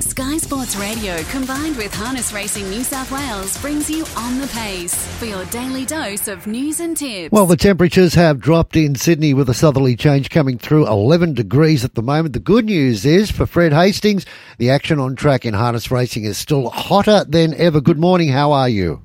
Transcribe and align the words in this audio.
Sky 0.00 0.38
Sports 0.38 0.76
Radio 0.76 1.22
combined 1.24 1.76
with 1.76 1.94
Harness 1.94 2.32
Racing 2.32 2.70
New 2.70 2.82
South 2.82 3.12
Wales 3.12 3.60
brings 3.60 3.90
you 3.90 4.06
on 4.16 4.40
the 4.40 4.46
pace 4.46 4.94
for 5.18 5.26
your 5.26 5.44
daily 5.46 5.84
dose 5.84 6.26
of 6.26 6.46
news 6.46 6.80
and 6.80 6.96
tips. 6.96 7.30
Well, 7.30 7.44
the 7.44 7.56
temperatures 7.56 8.14
have 8.14 8.40
dropped 8.40 8.76
in 8.76 8.94
Sydney 8.94 9.34
with 9.34 9.50
a 9.50 9.54
southerly 9.54 9.96
change 9.96 10.30
coming 10.30 10.56
through 10.56 10.86
11 10.86 11.34
degrees 11.34 11.84
at 11.84 11.94
the 11.94 12.02
moment. 12.02 12.32
The 12.32 12.40
good 12.40 12.64
news 12.64 13.04
is 13.04 13.30
for 13.30 13.44
Fred 13.44 13.72
Hastings, 13.72 14.24
the 14.56 14.70
action 14.70 14.98
on 14.98 15.16
track 15.16 15.44
in 15.44 15.52
harness 15.52 15.90
racing 15.90 16.24
is 16.24 16.38
still 16.38 16.70
hotter 16.70 17.24
than 17.24 17.52
ever. 17.54 17.80
Good 17.82 17.98
morning. 17.98 18.28
How 18.28 18.52
are 18.52 18.68
you? 18.68 19.02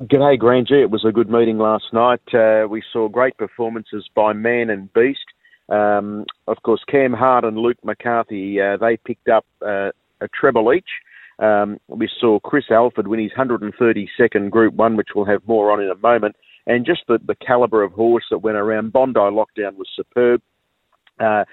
G'day, 0.00 0.38
Granger. 0.38 0.80
It 0.80 0.90
was 0.90 1.04
a 1.04 1.12
good 1.12 1.28
meeting 1.28 1.58
last 1.58 1.92
night. 1.92 2.22
Uh, 2.32 2.66
we 2.68 2.82
saw 2.92 3.08
great 3.08 3.36
performances 3.36 4.08
by 4.14 4.32
Man 4.32 4.70
and 4.70 4.90
Beast. 4.94 5.20
Um, 5.68 6.26
of 6.48 6.62
course, 6.62 6.82
Cam 6.88 7.12
Hart 7.12 7.44
and 7.44 7.56
Luke 7.56 7.78
McCarthy, 7.84 8.60
uh, 8.60 8.76
they 8.78 8.96
picked 8.96 9.28
up 9.28 9.46
uh, 9.64 9.90
a 10.22 10.28
treble 10.28 10.72
each. 10.72 10.88
Um, 11.38 11.78
we 11.88 12.08
saw 12.20 12.38
Chris 12.40 12.64
Alford 12.70 13.08
win 13.08 13.20
his 13.20 13.32
132nd 13.36 14.50
Group 14.50 14.74
1, 14.74 14.96
which 14.96 15.08
we'll 15.14 15.24
have 15.24 15.46
more 15.46 15.72
on 15.72 15.80
in 15.80 15.90
a 15.90 15.96
moment. 15.96 16.36
And 16.66 16.86
just 16.86 17.00
the, 17.08 17.18
the 17.26 17.34
calibre 17.34 17.84
of 17.84 17.92
horse 17.92 18.24
that 18.30 18.38
went 18.38 18.56
around. 18.56 18.92
Bondi 18.92 19.18
Lockdown 19.18 19.74
was 19.76 19.88
superb. 19.96 20.40
Uh, 21.20 21.44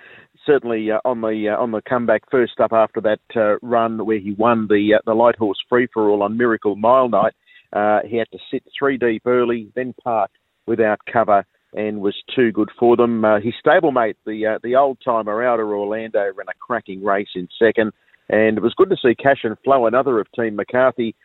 certainly 0.45 0.89
uh, 0.91 0.99
on 1.05 1.21
the 1.21 1.49
uh, 1.49 1.61
on 1.61 1.71
the 1.71 1.81
comeback 1.87 2.23
first 2.31 2.59
up 2.59 2.71
after 2.73 3.01
that 3.01 3.19
uh, 3.35 3.57
run 3.61 4.03
where 4.05 4.19
he 4.19 4.31
won 4.31 4.67
the 4.67 4.95
uh, 4.95 4.99
the 5.05 5.13
light 5.13 5.35
horse 5.35 5.57
free 5.67 5.87
for 5.93 6.09
all 6.09 6.23
on 6.23 6.37
Miracle 6.37 6.75
Mile 6.75 7.09
Night. 7.09 7.33
Uh, 7.73 7.99
he 8.07 8.17
had 8.17 8.29
to 8.31 8.39
sit 8.51 8.63
three 8.77 8.97
deep 8.97 9.23
early, 9.25 9.71
then 9.75 9.93
park 10.03 10.31
without 10.65 10.99
cover, 11.11 11.45
and 11.73 12.01
was 12.01 12.15
too 12.35 12.51
good 12.51 12.69
for 12.79 12.95
them. 12.95 13.23
his 13.43 13.53
stablemate, 13.63 14.15
the 14.25 14.59
the 14.63 14.75
old 14.75 14.97
timer 15.03 15.43
Outer 15.43 15.75
Orlando, 15.75 16.19
ran 16.19 16.47
a 16.49 16.57
cracking 16.59 17.03
race 17.03 17.29
in 17.35 17.47
second. 17.61 17.91
And 18.29 18.57
it 18.57 18.61
was 18.61 18.73
good 18.75 18.89
to 18.89 18.97
see 19.01 19.15
Cash 19.15 19.43
and 19.43 19.57
Flow, 19.63 19.87
another 19.87 20.19
of 20.19 20.31
Team 20.33 20.55
McCarthy. 20.55 21.15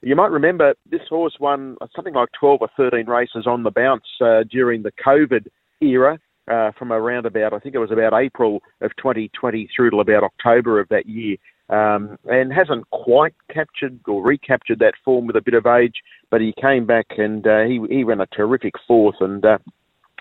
You 0.00 0.16
might 0.16 0.30
remember 0.30 0.74
this 0.90 1.02
horse 1.08 1.36
won 1.40 1.76
something 1.94 2.14
like 2.14 2.28
12 2.38 2.62
or 2.62 2.68
13 2.76 3.06
races 3.06 3.46
on 3.46 3.62
the 3.62 3.70
bounce 3.70 4.04
uh, 4.20 4.44
during 4.50 4.82
the 4.82 4.92
COVID 5.04 5.46
era. 5.80 6.18
Uh, 6.50 6.72
from 6.78 6.92
around 6.92 7.26
about, 7.26 7.52
I 7.52 7.58
think 7.58 7.74
it 7.74 7.78
was 7.78 7.90
about 7.90 8.14
April 8.14 8.62
of 8.80 8.90
2020 8.96 9.68
through 9.76 9.90
to 9.90 9.98
about 9.98 10.22
October 10.22 10.80
of 10.80 10.88
that 10.88 11.04
year, 11.04 11.36
um, 11.68 12.18
and 12.24 12.50
hasn't 12.50 12.88
quite 12.88 13.34
captured 13.52 14.00
or 14.08 14.24
recaptured 14.24 14.78
that 14.78 14.94
form 15.04 15.26
with 15.26 15.36
a 15.36 15.42
bit 15.42 15.52
of 15.52 15.66
age. 15.66 15.96
But 16.30 16.40
he 16.40 16.54
came 16.58 16.86
back 16.86 17.04
and 17.18 17.46
uh, 17.46 17.64
he 17.64 17.84
he 17.90 18.02
ran 18.02 18.22
a 18.22 18.26
terrific 18.28 18.72
fourth, 18.86 19.16
and 19.20 19.44
uh, 19.44 19.58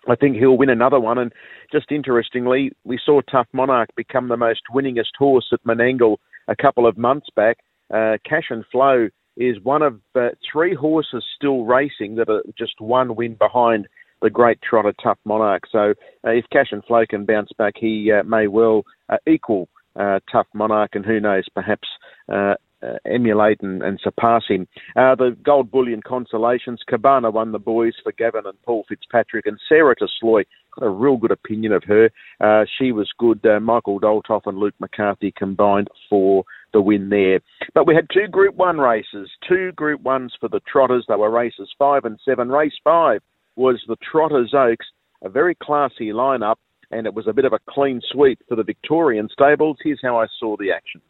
I 0.07 0.15
think 0.15 0.37
he'll 0.37 0.57
win 0.57 0.69
another 0.69 0.99
one. 0.99 1.17
And 1.17 1.31
just 1.71 1.91
interestingly, 1.91 2.71
we 2.83 2.99
saw 3.03 3.21
Tough 3.21 3.47
Monarch 3.53 3.89
become 3.95 4.29
the 4.29 4.37
most 4.37 4.61
winningest 4.73 5.15
horse 5.17 5.47
at 5.51 5.63
Menangle 5.63 6.17
a 6.47 6.55
couple 6.55 6.87
of 6.87 6.97
months 6.97 7.27
back. 7.35 7.57
Uh, 7.93 8.17
Cash 8.27 8.45
and 8.49 8.63
Flow 8.71 9.09
is 9.35 9.57
one 9.63 9.81
of 9.81 9.99
uh, 10.15 10.29
three 10.51 10.73
horses 10.73 11.23
still 11.35 11.63
racing 11.65 12.15
that 12.15 12.29
are 12.29 12.43
just 12.57 12.79
one 12.79 13.15
win 13.15 13.35
behind 13.35 13.87
the 14.21 14.29
great 14.29 14.59
trotter 14.67 14.93
Tough 15.03 15.19
Monarch. 15.25 15.63
So 15.71 15.93
uh, 16.25 16.31
if 16.31 16.45
Cash 16.51 16.69
and 16.71 16.83
Flow 16.85 17.05
can 17.07 17.25
bounce 17.25 17.51
back, 17.57 17.73
he 17.77 18.11
uh, 18.11 18.23
may 18.23 18.47
well 18.47 18.83
uh, 19.09 19.17
equal 19.27 19.69
uh, 19.95 20.19
Tough 20.31 20.47
Monarch, 20.53 20.95
and 20.95 21.05
who 21.05 21.19
knows, 21.19 21.45
perhaps 21.53 21.87
uh, 22.83 22.97
emulate 23.05 23.61
and, 23.61 23.81
and, 23.81 23.99
surpass 24.03 24.43
him. 24.47 24.67
Uh, 24.95 25.15
the 25.15 25.35
Gold 25.43 25.71
Bullion 25.71 26.01
Consolations, 26.01 26.81
Cabana 26.87 27.31
won 27.31 27.51
the 27.51 27.59
boys 27.59 27.93
for 28.03 28.11
Gavin 28.11 28.45
and 28.45 28.61
Paul 28.63 28.85
Fitzpatrick, 28.87 29.45
and 29.45 29.59
Sarah 29.67 29.95
Tesloy 29.95 30.43
got 30.75 30.85
a 30.85 30.89
real 30.89 31.17
good 31.17 31.31
opinion 31.31 31.73
of 31.73 31.83
her. 31.85 32.09
Uh, 32.39 32.65
she 32.77 32.91
was 32.91 33.11
good. 33.17 33.43
Uh, 33.45 33.59
Michael 33.59 33.99
Doltoff 33.99 34.41
and 34.45 34.57
Luke 34.57 34.75
McCarthy 34.79 35.33
combined 35.35 35.87
for 36.09 36.43
the 36.73 36.81
win 36.81 37.09
there. 37.09 37.39
But 37.73 37.87
we 37.87 37.95
had 37.95 38.07
two 38.13 38.27
Group 38.27 38.55
1 38.55 38.77
races, 38.77 39.29
two 39.47 39.71
Group 39.71 40.03
1s 40.03 40.31
for 40.39 40.49
the 40.49 40.61
Trotters. 40.71 41.05
They 41.07 41.15
were 41.15 41.31
races 41.31 41.69
5 41.79 42.05
and 42.05 42.19
7. 42.23 42.49
Race 42.49 42.77
5 42.83 43.21
was 43.55 43.81
the 43.87 43.97
Trotters 44.11 44.53
Oaks, 44.55 44.85
a 45.23 45.29
very 45.29 45.55
classy 45.55 46.09
lineup, 46.09 46.57
and 46.91 47.07
it 47.07 47.13
was 47.13 47.27
a 47.27 47.33
bit 47.33 47.45
of 47.45 47.53
a 47.53 47.59
clean 47.69 48.01
sweep 48.11 48.39
for 48.47 48.55
the 48.55 48.63
Victorian 48.63 49.27
stables. 49.31 49.77
Here's 49.83 49.99
how 50.03 50.19
I 50.19 50.27
saw 50.39 50.55
the 50.57 50.71
action. 50.71 51.01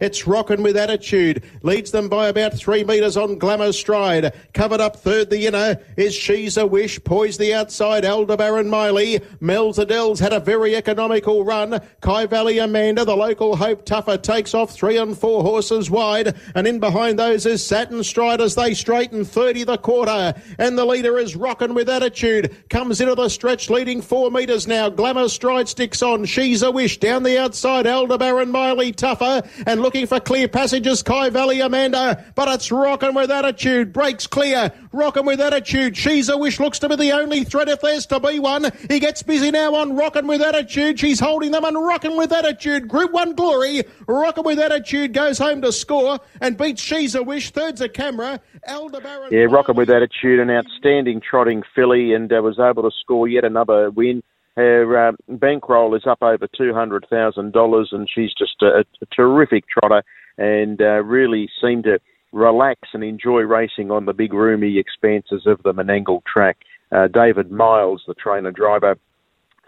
It's 0.00 0.28
rocking 0.28 0.62
with 0.62 0.76
attitude. 0.76 1.42
Leads 1.62 1.90
them 1.90 2.08
by 2.08 2.28
about 2.28 2.54
three 2.54 2.84
metres 2.84 3.16
on 3.16 3.36
Glamour 3.36 3.72
Stride. 3.72 4.32
Covered 4.54 4.80
up 4.80 4.94
third, 4.94 5.28
the 5.28 5.48
inner 5.48 5.80
is 5.96 6.14
She's 6.14 6.56
a 6.56 6.64
Wish. 6.64 7.02
Poised 7.02 7.40
the 7.40 7.52
outside, 7.52 8.04
Aldebaran 8.04 8.70
Miley. 8.70 9.20
Mel's 9.40 9.76
Adele's 9.76 10.20
had 10.20 10.32
a 10.32 10.38
very 10.38 10.76
economical 10.76 11.44
run. 11.44 11.80
Kai 12.00 12.26
Valley 12.26 12.58
Amanda, 12.58 13.04
the 13.04 13.16
local 13.16 13.56
Hope 13.56 13.84
Tougher, 13.84 14.16
takes 14.18 14.54
off 14.54 14.70
three 14.70 14.98
and 14.98 15.18
four 15.18 15.42
horses 15.42 15.90
wide. 15.90 16.36
And 16.54 16.68
in 16.68 16.78
behind 16.78 17.18
those 17.18 17.44
is 17.44 17.66
Satin 17.66 18.04
Stride 18.04 18.40
as 18.40 18.54
they 18.54 18.74
straighten 18.74 19.24
30 19.24 19.64
the 19.64 19.78
quarter. 19.78 20.32
And 20.58 20.78
the 20.78 20.86
leader 20.86 21.18
is 21.18 21.34
rocking 21.34 21.74
with 21.74 21.88
attitude. 21.88 22.54
Comes 22.70 23.00
into 23.00 23.16
the 23.16 23.28
stretch, 23.28 23.68
leading 23.68 24.00
four 24.00 24.30
metres 24.30 24.68
now. 24.68 24.90
Glamour 24.90 25.28
Stride 25.28 25.68
sticks 25.68 26.02
on. 26.04 26.24
She's 26.24 26.62
a 26.62 26.70
Wish 26.70 27.00
down 27.00 27.24
the 27.24 27.36
outside. 27.36 27.88
Aldebaran 27.88 28.52
Miley 28.52 28.92
Tougher. 28.92 29.42
And 29.66 29.87
looking 29.88 30.06
for 30.06 30.20
clear 30.20 30.46
passages, 30.46 31.02
Kai 31.02 31.30
Valley 31.30 31.60
Amanda, 31.60 32.22
but 32.34 32.46
it's 32.48 32.70
rocking 32.70 33.14
with 33.14 33.30
attitude. 33.30 33.90
Breaks 33.90 34.26
clear, 34.26 34.70
rocking 34.92 35.24
with 35.24 35.40
attitude. 35.40 35.96
She's 35.96 36.28
a 36.28 36.36
wish 36.36 36.60
looks 36.60 36.78
to 36.80 36.90
be 36.90 36.96
the 36.96 37.12
only 37.12 37.42
threat 37.42 37.70
if 37.70 37.80
there's 37.80 38.04
to 38.08 38.20
be 38.20 38.38
one. 38.38 38.70
He 38.90 39.00
gets 39.00 39.22
busy 39.22 39.50
now 39.50 39.74
on 39.74 39.96
rocking 39.96 40.26
with 40.26 40.42
attitude. 40.42 41.00
She's 41.00 41.18
holding 41.18 41.52
them 41.52 41.64
and 41.64 41.82
rocking 41.82 42.18
with 42.18 42.34
attitude. 42.34 42.86
Group 42.86 43.12
one 43.12 43.32
glory, 43.34 43.84
rocking 44.06 44.44
with 44.44 44.58
attitude 44.58 45.14
goes 45.14 45.38
home 45.38 45.62
to 45.62 45.72
score 45.72 46.20
and 46.42 46.58
beats 46.58 46.82
She's 46.82 47.14
a 47.14 47.22
wish. 47.22 47.50
Third's 47.50 47.80
a 47.80 47.88
camera. 47.88 48.42
Aldebaran. 48.68 49.32
Yeah, 49.32 49.44
rocking 49.44 49.76
with 49.76 49.88
attitude, 49.88 50.38
an 50.38 50.50
outstanding 50.50 51.22
trotting 51.22 51.62
filly, 51.74 52.12
and 52.12 52.30
uh, 52.30 52.42
was 52.42 52.58
able 52.58 52.82
to 52.82 52.94
score 53.00 53.26
yet 53.26 53.44
another 53.44 53.88
win. 53.88 54.22
Her 54.58 55.10
uh, 55.10 55.12
bankroll 55.28 55.94
is 55.94 56.02
up 56.04 56.20
over 56.20 56.48
$200,000 56.48 57.86
and 57.92 58.08
she's 58.12 58.34
just 58.36 58.60
a, 58.60 58.84
a 59.00 59.06
terrific 59.14 59.62
trotter 59.68 60.02
and 60.36 60.82
uh, 60.82 61.04
really 61.04 61.48
seemed 61.62 61.84
to 61.84 62.00
relax 62.32 62.80
and 62.92 63.04
enjoy 63.04 63.42
racing 63.42 63.92
on 63.92 64.04
the 64.04 64.12
big 64.12 64.32
roomy 64.32 64.76
expanses 64.76 65.42
of 65.46 65.62
the 65.62 65.72
Menangle 65.72 66.22
track. 66.24 66.56
Uh, 66.90 67.06
David 67.06 67.52
Miles, 67.52 68.02
the 68.08 68.14
trainer 68.14 68.50
driver 68.50 68.98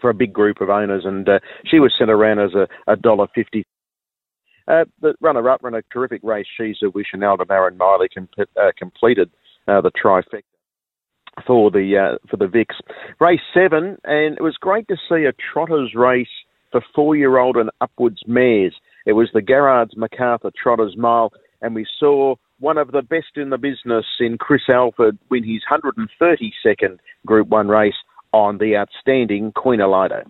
for 0.01 0.09
a 0.09 0.13
big 0.13 0.33
group 0.33 0.59
of 0.59 0.69
owners, 0.69 1.03
and 1.05 1.29
uh, 1.29 1.39
she 1.65 1.79
was 1.79 1.93
sent 1.97 2.11
around 2.11 2.39
as 2.39 2.53
a, 2.53 2.67
a 2.91 2.97
dollar 2.97 3.27
fifty. 3.33 3.63
Uh, 4.67 4.83
the 5.01 5.13
runner-up 5.21 5.63
ran 5.63 5.75
a 5.75 5.81
terrific 5.93 6.19
race. 6.21 6.47
She's 6.57 6.79
a 6.83 6.89
wish, 6.89 7.07
and 7.13 7.23
Aldebaran 7.23 7.77
Miley 7.77 8.09
com- 8.13 8.27
uh, 8.39 8.71
completed 8.77 9.29
uh, 9.69 9.79
the 9.79 9.91
trifecta 9.91 10.41
for 11.45 11.71
the 11.71 11.97
uh, 11.97 12.17
for 12.29 12.37
the 12.37 12.45
Vicks. 12.45 12.79
Race 13.19 13.41
seven, 13.53 13.97
and 14.03 14.37
it 14.37 14.41
was 14.41 14.57
great 14.59 14.87
to 14.87 14.97
see 15.09 15.25
a 15.25 15.33
trotters 15.53 15.93
race 15.95 16.27
for 16.71 16.81
four-year-old 16.95 17.57
and 17.57 17.69
upwards 17.81 18.21
mares. 18.27 18.73
It 19.05 19.13
was 19.13 19.29
the 19.33 19.41
Garrard's 19.41 19.97
MacArthur 19.97 20.51
Trotters 20.61 20.95
Mile, 20.97 21.33
and 21.61 21.75
we 21.75 21.85
saw 21.99 22.35
one 22.59 22.77
of 22.77 22.91
the 22.91 23.01
best 23.01 23.35
in 23.35 23.49
the 23.49 23.57
business 23.57 24.05
in 24.19 24.37
Chris 24.37 24.69
Alford 24.69 25.17
win 25.29 25.43
his 25.43 25.63
132nd 25.69 26.99
Group 27.25 27.47
One 27.47 27.67
race 27.67 27.95
on 28.31 28.59
the 28.59 28.77
outstanding 28.77 29.51
Queen 29.53 29.79
Elida. 29.79 30.23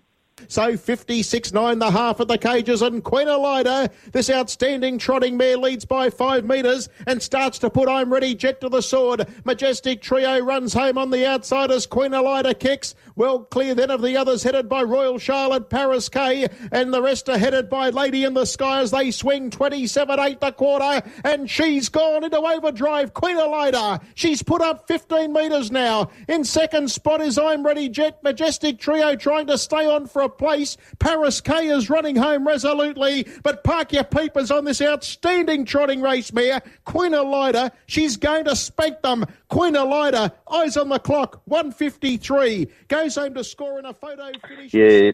So 0.48 0.72
56.9 0.72 1.78
the 1.78 1.90
half 1.90 2.20
of 2.20 2.28
the 2.28 2.38
cages 2.38 2.82
and 2.82 3.02
Queen 3.02 3.28
Elida, 3.28 3.90
this 4.12 4.30
outstanding 4.30 4.98
trotting 4.98 5.36
mare 5.36 5.56
leads 5.56 5.84
by 5.84 6.10
five 6.10 6.44
metres 6.44 6.88
and 7.06 7.22
starts 7.22 7.58
to 7.60 7.70
put 7.70 7.88
I'm 7.88 8.12
Ready 8.12 8.34
Jet 8.34 8.60
to 8.60 8.68
the 8.68 8.80
sword. 8.80 9.26
Majestic 9.44 10.02
Trio 10.02 10.40
runs 10.40 10.72
home 10.72 10.98
on 10.98 11.10
the 11.10 11.26
outside 11.26 11.70
as 11.70 11.86
Queen 11.86 12.12
Elida 12.12 12.58
kicks. 12.58 12.94
Well 13.16 13.40
clear 13.40 13.74
then 13.74 13.90
of 13.90 14.02
the 14.02 14.16
others 14.16 14.42
headed 14.42 14.68
by 14.68 14.82
Royal 14.82 15.18
Charlotte, 15.18 15.70
Paris 15.70 16.08
K 16.08 16.48
and 16.70 16.92
the 16.92 17.02
rest 17.02 17.28
are 17.28 17.38
headed 17.38 17.68
by 17.68 17.90
Lady 17.90 18.24
in 18.24 18.34
the 18.34 18.44
Sky 18.44 18.80
as 18.80 18.90
they 18.90 19.10
swing 19.10 19.50
27.8 19.50 20.40
the 20.40 20.52
quarter 20.52 21.02
and 21.24 21.50
she's 21.50 21.88
gone 21.88 22.24
into 22.24 22.38
overdrive. 22.38 23.14
Queen 23.14 23.36
Elida, 23.36 24.02
she's 24.14 24.42
put 24.42 24.60
up 24.60 24.86
15 24.88 25.32
metres 25.32 25.70
now. 25.70 26.10
In 26.28 26.44
second 26.44 26.90
spot 26.90 27.20
is 27.20 27.38
I'm 27.38 27.64
Ready 27.64 27.88
Jet. 27.88 28.22
Majestic 28.22 28.78
Trio 28.78 29.16
trying 29.16 29.46
to 29.46 29.58
stay 29.58 29.86
on 29.86 30.06
for 30.06 30.22
a 30.22 30.28
place. 30.38 30.76
Paris 30.98 31.40
K 31.40 31.68
is 31.68 31.90
running 31.90 32.16
home 32.16 32.46
resolutely, 32.46 33.26
but 33.42 33.64
park 33.64 33.92
your 33.92 34.04
peepers 34.04 34.50
on 34.50 34.64
this 34.64 34.80
outstanding 34.80 35.64
trotting 35.64 36.02
race 36.02 36.32
mare, 36.32 36.62
Queen 36.84 37.12
Elida. 37.12 37.70
She's 37.86 38.16
going 38.16 38.44
to 38.46 38.56
spank 38.56 39.02
them. 39.02 39.24
Queen 39.48 39.74
Elida, 39.74 40.32
eyes 40.50 40.76
on 40.76 40.88
the 40.88 40.98
clock, 40.98 41.42
153. 41.44 42.68
Goes 42.88 43.16
home 43.16 43.34
to 43.34 43.44
score 43.44 43.78
in 43.78 43.86
a 43.86 43.94
photo 43.94 44.30
finish. 44.46 44.74
Yeah, 44.74 45.12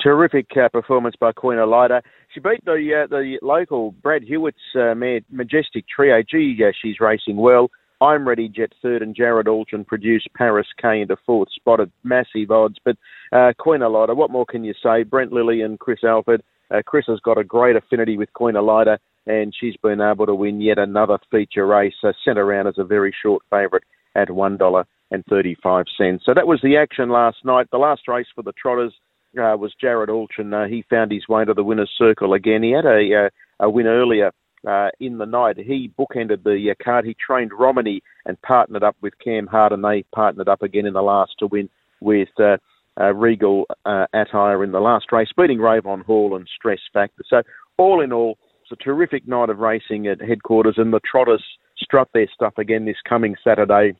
terrific 0.00 0.46
uh, 0.56 0.68
performance 0.68 1.16
by 1.18 1.32
Queen 1.32 1.58
Elida. 1.58 2.02
She 2.32 2.40
beat 2.40 2.64
the 2.64 3.04
uh, 3.04 3.06
the 3.08 3.38
local 3.42 3.90
Brad 3.90 4.22
Hewitt's 4.22 4.58
uh, 4.74 4.94
mare, 4.94 5.20
Majestic 5.30 5.86
Trio. 5.88 6.22
Gee, 6.22 6.56
uh, 6.64 6.70
she's 6.80 7.00
racing 7.00 7.36
well. 7.36 7.70
I'm 8.02 8.26
Ready 8.26 8.48
Jet 8.48 8.72
third 8.80 9.02
and 9.02 9.14
Jared 9.14 9.46
Alton 9.46 9.84
produced 9.84 10.28
Paris 10.34 10.66
K 10.80 11.02
into 11.02 11.16
fourth, 11.26 11.48
spotted 11.54 11.92
massive 12.02 12.50
odds. 12.50 12.76
But 12.84 12.96
uh, 13.32 13.52
Queen 13.58 13.80
Elida, 13.80 14.16
what 14.16 14.30
more 14.30 14.46
can 14.46 14.64
you 14.64 14.72
say? 14.82 15.02
Brent 15.02 15.32
Lilley 15.32 15.60
and 15.62 15.78
Chris 15.78 16.02
Alford. 16.02 16.42
Uh, 16.70 16.80
Chris 16.86 17.04
has 17.08 17.20
got 17.20 17.36
a 17.36 17.44
great 17.44 17.76
affinity 17.76 18.16
with 18.16 18.32
Queen 18.32 18.54
Elida. 18.54 18.96
and 19.26 19.54
she's 19.58 19.76
been 19.76 20.00
able 20.00 20.26
to 20.26 20.34
win 20.34 20.60
yet 20.60 20.78
another 20.78 21.18
feature 21.30 21.66
race. 21.66 21.94
Uh, 22.02 22.12
sent 22.24 22.38
around 22.38 22.66
as 22.66 22.78
a 22.78 22.84
very 22.84 23.14
short 23.22 23.42
favourite 23.50 23.84
at 24.14 24.30
one 24.30 24.56
dollar 24.56 24.84
and 25.10 25.24
thirty-five 25.28 25.86
cents. 25.96 26.22
So 26.24 26.34
that 26.34 26.46
was 26.46 26.60
the 26.62 26.76
action 26.76 27.10
last 27.10 27.38
night. 27.44 27.68
The 27.70 27.78
last 27.78 28.08
race 28.08 28.26
for 28.34 28.42
the 28.42 28.52
Trotters 28.52 28.94
uh, 29.36 29.56
was 29.56 29.74
Jared 29.80 30.08
Alchin. 30.08 30.52
Uh, 30.52 30.68
he 30.68 30.84
found 30.88 31.12
his 31.12 31.28
way 31.28 31.44
to 31.44 31.54
the 31.54 31.64
winner's 31.64 31.90
circle 31.98 32.34
again. 32.34 32.62
He 32.62 32.72
had 32.72 32.84
a, 32.84 33.26
uh, 33.26 33.64
a 33.66 33.70
win 33.70 33.86
earlier 33.86 34.32
uh, 34.66 34.88
in 35.00 35.18
the 35.18 35.26
night. 35.26 35.56
He 35.56 35.92
bookended 35.98 36.42
the 36.42 36.70
uh, 36.70 36.84
card. 36.84 37.04
He 37.04 37.14
trained 37.14 37.52
Romany 37.52 38.02
and 38.26 38.40
partnered 38.42 38.82
up 38.82 38.96
with 39.00 39.18
Cam 39.22 39.46
Hart, 39.46 39.72
and 39.72 39.84
they 39.84 40.04
partnered 40.14 40.48
up 40.48 40.62
again 40.62 40.86
in 40.86 40.94
the 40.94 41.02
last 41.02 41.32
to 41.38 41.46
win 41.46 41.68
with 42.00 42.28
uh, 42.38 42.56
uh, 43.00 43.14
Regal 43.14 43.66
uh, 43.84 44.06
Attire 44.12 44.64
in 44.64 44.72
the 44.72 44.80
last 44.80 45.12
race, 45.12 45.28
beating 45.36 45.58
Ravon 45.58 46.04
Hall 46.04 46.36
and 46.36 46.48
Stress 46.56 46.80
Factor. 46.92 47.24
So 47.28 47.42
all 47.78 48.00
in 48.00 48.12
all, 48.12 48.38
it's 48.62 48.72
a 48.72 48.84
terrific 48.84 49.26
night 49.26 49.50
of 49.50 49.58
racing 49.58 50.06
at 50.06 50.20
headquarters, 50.20 50.74
and 50.76 50.92
the 50.92 51.00
Trotters 51.10 51.42
strut 51.78 52.08
their 52.12 52.28
stuff 52.34 52.54
again 52.58 52.84
this 52.84 52.96
coming 53.08 53.36
Saturday. 53.42 53.94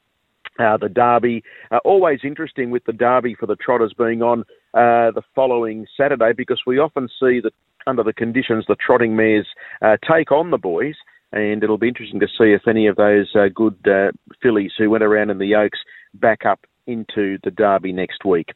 Uh, 0.59 0.77
the 0.77 0.89
Derby, 0.89 1.43
uh, 1.71 1.79
always 1.85 2.21
interesting 2.23 2.71
with 2.71 2.85
the 2.85 2.93
Derby 2.93 3.35
for 3.35 3.47
the 3.47 3.57
Trotters 3.57 3.95
being 3.97 4.21
on 4.21 4.41
uh, 4.75 5.11
the 5.13 5.23
following 5.35 5.87
Saturday 5.97 6.33
because 6.37 6.61
we 6.67 6.79
often 6.79 7.09
see 7.21 7.41
that 7.41 7.55
under 7.87 8.03
the 8.03 8.13
conditions 8.13 8.65
the 8.69 8.77
trotting 8.77 9.17
mares 9.17 9.47
uh, 9.83 9.97
take 10.11 10.33
on 10.33 10.51
the 10.51 10.59
boys, 10.59 10.95
and 11.33 11.63
it'll 11.63 11.79
be 11.79 11.89
interesting 11.89 12.21
to 12.21 12.27
see 12.27 12.53
if 12.53 12.67
any 12.69 12.87
of 12.87 12.97
those 12.97 13.31
uh, 13.35 13.49
good 13.55 13.77
uh, 13.87 14.11
fillies 14.43 14.73
who 14.79 14.91
went 14.91 15.05
around 15.05 15.31
in 15.31 15.39
the 15.39 15.55
Oaks 15.55 15.79
back 16.15 16.45
up 16.45 16.61
into 16.87 17.39
the 17.45 17.51
Derby 17.51 17.93
next 17.93 18.25
week. 18.25 18.49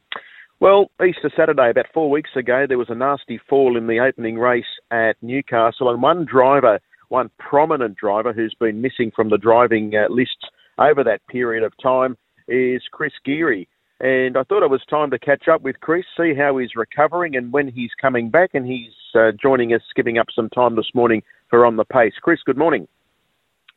Well, 0.61 0.91
Easter 1.05 1.31
Saturday, 1.37 1.71
about 1.71 1.87
four 1.93 2.11
weeks 2.11 2.31
ago, 2.37 2.65
there 2.67 2.79
was 2.79 2.91
a 2.91 2.95
nasty 2.95 3.41
fall 3.49 3.77
in 3.77 3.87
the 3.87 3.99
opening 3.99 4.39
race 4.39 4.65
at 4.91 5.17
Newcastle, 5.21 5.91
and 5.91 6.03
one 6.03 6.25
driver, 6.25 6.81
one 7.09 7.31
prominent 7.39 7.97
driver 7.97 8.33
who's 8.33 8.55
been 8.59 8.81
missing 8.81 9.13
from 9.15 9.31
the 9.31 9.39
driving 9.39 9.93
uh, 9.95 10.13
lists 10.13 10.47
over 10.79 11.05
that 11.05 11.27
period 11.29 11.65
of 11.65 11.73
time 11.83 12.17
is 12.49 12.83
Chris 12.93 13.13
Geary. 13.25 13.69
And 14.01 14.37
I 14.37 14.43
thought 14.43 14.65
it 14.65 14.71
was 14.71 14.83
time 14.91 15.11
to 15.11 15.19
catch 15.19 15.49
up 15.49 15.63
with 15.63 15.81
Chris, 15.81 16.05
see 16.17 16.35
how 16.37 16.59
he's 16.59 16.75
recovering 16.75 17.37
and 17.37 17.53
when 17.53 17.69
he's 17.69 17.91
coming 18.01 18.29
back. 18.29 18.51
And 18.55 18.67
he's 18.67 18.93
uh, 19.15 19.31
joining 19.41 19.73
us, 19.73 19.83
giving 19.95 20.19
up 20.19 20.27
some 20.35 20.51
time 20.51 20.77
this 20.77 20.91
morning 20.95 21.23
for 21.49 21.65
On 21.65 21.77
the 21.77 21.85
Pace. 21.85 22.15
Chris, 22.21 22.41
good 22.45 22.59
morning. 22.59 22.89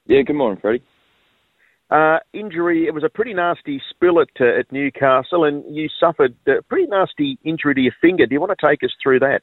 Yeah, 0.07 0.21
good 0.23 0.35
morning, 0.35 0.59
Freddie. 0.59 0.83
Uh, 1.89 2.17
injury, 2.33 2.85
it 2.85 2.93
was 2.93 3.03
a 3.03 3.09
pretty 3.09 3.33
nasty 3.33 3.81
spill 3.89 4.19
at, 4.19 4.27
uh, 4.41 4.59
at 4.59 4.71
Newcastle, 4.71 5.45
and 5.45 5.63
you 5.73 5.87
suffered 5.99 6.35
a 6.47 6.61
pretty 6.63 6.87
nasty 6.87 7.37
injury 7.45 7.75
to 7.75 7.81
your 7.81 7.93
finger. 8.01 8.25
Do 8.25 8.33
you 8.33 8.41
want 8.41 8.57
to 8.57 8.67
take 8.67 8.83
us 8.83 8.91
through 9.01 9.19
that? 9.19 9.41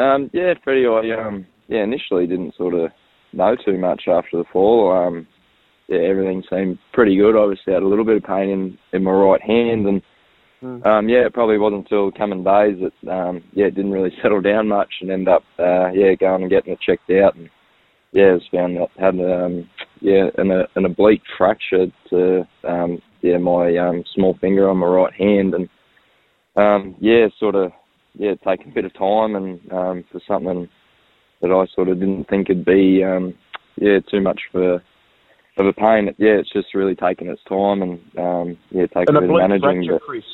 Um, 0.00 0.30
yeah, 0.32 0.54
Freddie, 0.64 0.86
I 0.86 1.26
um, 1.26 1.46
yeah, 1.68 1.84
initially 1.84 2.26
didn't 2.26 2.56
sort 2.56 2.74
of 2.74 2.90
know 3.32 3.56
too 3.64 3.78
much 3.78 4.04
after 4.08 4.38
the 4.38 4.44
fall. 4.52 4.90
Um, 4.92 5.26
yeah, 5.88 6.00
everything 6.00 6.42
seemed 6.50 6.78
pretty 6.92 7.16
good. 7.16 7.34
Obviously, 7.34 7.72
I 7.72 7.76
had 7.76 7.82
a 7.82 7.88
little 7.88 8.04
bit 8.04 8.18
of 8.18 8.22
pain 8.22 8.50
in, 8.50 8.78
in 8.92 9.02
my 9.04 9.10
right 9.10 9.40
hand, 9.40 9.86
and 9.86 10.02
mm. 10.62 10.86
um, 10.86 11.08
yeah, 11.08 11.26
it 11.26 11.32
probably 11.32 11.58
wasn't 11.58 11.84
until 11.84 12.12
coming 12.12 12.44
days 12.44 12.76
that 12.80 13.10
um, 13.10 13.42
yeah, 13.54 13.66
it 13.66 13.74
didn't 13.74 13.92
really 13.92 14.12
settle 14.22 14.42
down 14.42 14.68
much, 14.68 14.92
and 15.00 15.10
end 15.10 15.28
up 15.28 15.42
uh, 15.58 15.90
yeah 15.92 16.14
going 16.14 16.42
and 16.42 16.50
getting 16.50 16.74
it 16.74 16.80
checked 16.80 17.10
out, 17.10 17.36
and 17.36 17.48
yeah, 18.12 18.32
was 18.32 18.42
found 18.52 18.76
that 18.76 18.88
had 18.98 19.14
um, 19.20 19.68
yeah, 20.00 20.28
an, 20.36 20.50
a, 20.50 20.64
an 20.76 20.84
oblique 20.84 21.22
fracture 21.36 21.86
to 22.10 22.46
um, 22.68 23.00
yeah 23.22 23.38
my 23.38 23.76
um, 23.76 24.04
small 24.14 24.36
finger 24.40 24.68
on 24.68 24.76
my 24.76 24.86
right 24.86 25.14
hand, 25.14 25.54
and 25.54 25.68
um, 26.56 26.96
yeah, 27.00 27.28
sort 27.40 27.54
of 27.54 27.72
yeah, 28.14 28.34
taking 28.46 28.72
a 28.72 28.74
bit 28.74 28.84
of 28.84 28.92
time 28.94 29.36
and 29.36 29.60
um, 29.72 30.04
for 30.12 30.20
something 30.26 30.68
that 31.40 31.50
I 31.50 31.72
sort 31.74 31.88
of 31.88 32.00
didn't 32.00 32.28
think 32.28 32.50
it'd 32.50 32.64
be 32.64 33.02
um, 33.04 33.32
yeah 33.76 34.00
too 34.10 34.20
much 34.20 34.40
for 34.52 34.82
of 35.60 35.66
a 35.66 35.72
pain. 35.72 36.14
Yeah, 36.18 36.38
it's 36.38 36.52
just 36.52 36.74
really 36.74 36.94
taking 36.94 37.28
its 37.28 37.42
time 37.48 37.82
and 37.82 38.00
um, 38.18 38.58
yeah, 38.70 38.86
taking 38.86 39.14
an 39.14 39.16
a 39.16 39.20
bit 39.20 39.30
of 39.30 39.36
managing. 39.36 39.86
Fracture, 39.86 39.98
Chris. 40.04 40.24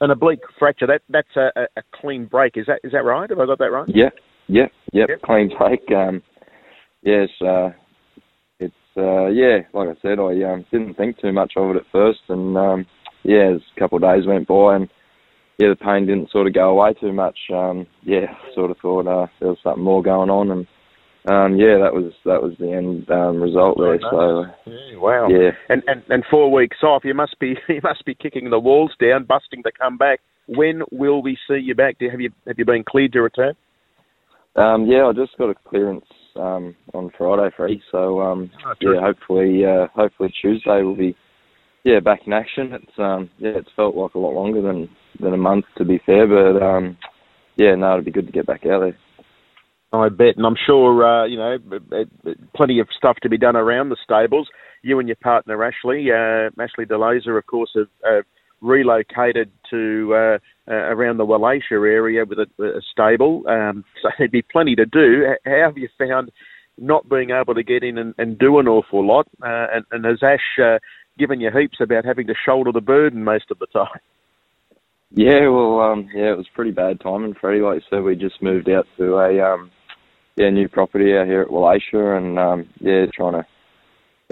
An 0.00 0.10
oblique 0.10 0.40
fracture. 0.58 0.86
That 0.86 1.02
that's 1.08 1.36
a, 1.36 1.50
a, 1.76 1.82
clean 1.92 2.26
break. 2.26 2.56
Is 2.56 2.66
that 2.66 2.80
is 2.84 2.92
that 2.92 3.04
right? 3.04 3.28
Have 3.28 3.38
I 3.38 3.46
got 3.46 3.58
that 3.58 3.70
right? 3.70 3.88
Yeah, 3.88 4.10
yeah, 4.48 4.66
yeah. 4.92 5.04
Yep. 5.08 5.22
Clean 5.22 5.50
break. 5.58 5.80
Um, 5.92 6.22
yes, 7.02 7.28
uh, 7.46 7.70
it's 8.58 8.74
uh, 8.96 9.26
yeah, 9.26 9.58
like 9.74 9.88
I 9.88 10.00
said, 10.00 10.18
I 10.18 10.42
um, 10.52 10.64
didn't 10.70 10.94
think 10.94 11.20
too 11.20 11.32
much 11.32 11.52
of 11.56 11.70
it 11.70 11.76
at 11.76 11.92
first, 11.92 12.20
and 12.28 12.56
um, 12.56 12.86
yeah, 13.22 13.52
as 13.54 13.60
a 13.76 13.80
couple 13.80 13.96
of 13.96 14.02
days 14.02 14.26
went 14.26 14.48
by, 14.48 14.76
and 14.76 14.88
yeah, 15.58 15.68
the 15.68 15.76
pain 15.76 16.06
didn't 16.06 16.30
sort 16.30 16.46
of 16.46 16.54
go 16.54 16.70
away 16.70 16.94
too 16.94 17.12
much. 17.12 17.38
Um, 17.52 17.86
yeah, 18.02 18.34
sort 18.54 18.70
of 18.70 18.78
thought 18.78 19.06
uh, 19.06 19.26
there 19.38 19.50
was 19.50 19.58
something 19.62 19.84
more 19.84 20.02
going 20.02 20.30
on, 20.30 20.50
and 20.50 20.66
um, 21.26 21.56
yeah, 21.56 21.76
that 21.76 21.92
was 21.92 22.12
that 22.24 22.42
was 22.42 22.54
the 22.58 22.72
end 22.72 23.10
um, 23.10 23.42
result 23.42 23.76
there. 23.78 23.98
So 24.10 24.46
yeah, 24.66 24.96
wow, 24.96 25.28
yeah, 25.28 25.50
and, 25.68 25.82
and 25.86 26.02
and 26.08 26.24
four 26.30 26.50
weeks 26.50 26.78
off, 26.82 27.04
you 27.04 27.12
must 27.12 27.38
be 27.38 27.56
you 27.68 27.80
must 27.82 28.04
be 28.06 28.14
kicking 28.14 28.48
the 28.48 28.58
walls 28.58 28.92
down, 29.00 29.24
busting 29.24 29.62
to 29.64 29.72
come 29.72 29.98
back. 29.98 30.20
When 30.46 30.82
will 30.90 31.22
we 31.22 31.36
see 31.46 31.58
you 31.58 31.74
back? 31.74 31.98
Do 31.98 32.08
Have 32.08 32.20
you 32.20 32.30
have 32.46 32.58
you 32.58 32.64
been 32.64 32.84
cleared 32.84 33.12
to 33.12 33.20
return? 33.20 33.54
Um, 34.56 34.86
yeah, 34.86 35.06
I 35.06 35.12
just 35.12 35.36
got 35.36 35.50
a 35.50 35.54
clearance 35.54 36.06
um, 36.36 36.74
on 36.94 37.10
Friday, 37.16 37.54
free. 37.54 37.82
So 37.92 38.20
um, 38.20 38.50
oh, 38.66 38.74
yeah, 38.80 39.00
hopefully, 39.00 39.64
uh, 39.64 39.88
hopefully 39.94 40.32
Tuesday 40.40 40.82
will 40.82 40.96
be 40.96 41.14
yeah 41.84 42.00
back 42.00 42.20
in 42.26 42.32
action. 42.32 42.72
It's 42.72 42.98
um, 42.98 43.30
yeah, 43.38 43.52
it's 43.56 43.70
felt 43.76 43.94
like 43.94 44.14
a 44.14 44.18
lot 44.18 44.34
longer 44.34 44.62
than 44.62 44.88
than 45.20 45.34
a 45.34 45.38
month 45.38 45.66
to 45.76 45.84
be 45.84 46.00
fair, 46.06 46.26
but 46.26 46.62
um, 46.64 46.96
yeah, 47.56 47.74
no, 47.74 47.92
it'd 47.92 48.06
be 48.06 48.10
good 48.10 48.26
to 48.26 48.32
get 48.32 48.46
back 48.46 48.64
out 48.64 48.80
there. 48.80 48.96
I 49.92 50.08
bet, 50.08 50.36
and 50.36 50.46
I'm 50.46 50.56
sure 50.66 51.04
uh, 51.04 51.26
you 51.26 51.36
know 51.36 51.58
plenty 52.54 52.78
of 52.78 52.88
stuff 52.96 53.16
to 53.22 53.28
be 53.28 53.38
done 53.38 53.56
around 53.56 53.88
the 53.88 53.96
stables. 54.02 54.48
You 54.82 54.98
and 54.98 55.08
your 55.08 55.16
partner 55.16 55.62
Ashley, 55.64 56.08
uh, 56.10 56.50
Ashley 56.62 56.86
Delazer, 56.86 57.36
of 57.36 57.46
course, 57.46 57.70
have, 57.74 58.24
relocated 58.62 59.50
to 59.70 60.14
uh, 60.14 60.38
uh, 60.70 60.74
around 60.74 61.16
the 61.16 61.24
Wallacia 61.24 61.72
area 61.72 62.26
with 62.26 62.38
a, 62.38 62.46
a 62.62 62.80
stable. 62.92 63.42
Um, 63.48 63.84
so 64.02 64.10
there'd 64.18 64.30
be 64.30 64.42
plenty 64.42 64.76
to 64.76 64.84
do. 64.86 65.34
How 65.46 65.64
have 65.66 65.78
you 65.78 65.88
found 65.98 66.30
not 66.78 67.08
being 67.08 67.30
able 67.30 67.54
to 67.54 67.62
get 67.62 67.82
in 67.82 67.96
and, 67.98 68.14
and 68.18 68.38
do 68.38 68.58
an 68.58 68.68
awful 68.68 69.06
lot? 69.06 69.26
Uh, 69.42 69.66
and, 69.72 69.84
and 69.92 70.04
has 70.04 70.22
Ash 70.22 70.78
given 71.18 71.40
you 71.40 71.50
heaps 71.50 71.78
about 71.80 72.04
having 72.04 72.26
to 72.26 72.34
shoulder 72.46 72.70
the 72.72 72.80
burden 72.80 73.24
most 73.24 73.50
of 73.50 73.58
the 73.58 73.66
time? 73.66 73.88
Yeah, 75.12 75.48
well, 75.48 75.80
um, 75.80 76.08
yeah, 76.14 76.30
it 76.30 76.36
was 76.36 76.46
pretty 76.54 76.70
bad 76.70 77.00
timing, 77.00 77.34
Freddie. 77.34 77.62
Like 77.62 77.80
you 77.80 77.82
said, 77.90 78.04
we 78.04 78.14
just 78.14 78.40
moved 78.40 78.70
out 78.70 78.86
to 78.96 79.16
a 79.16 79.40
um, 79.40 79.68
yeah 80.40 80.50
new 80.50 80.68
property 80.68 81.16
out 81.16 81.26
here 81.26 81.42
at 81.42 81.48
Wallacia, 81.48 82.16
and 82.16 82.38
um, 82.38 82.68
yeah, 82.80 83.04
trying 83.14 83.34
to 83.34 83.46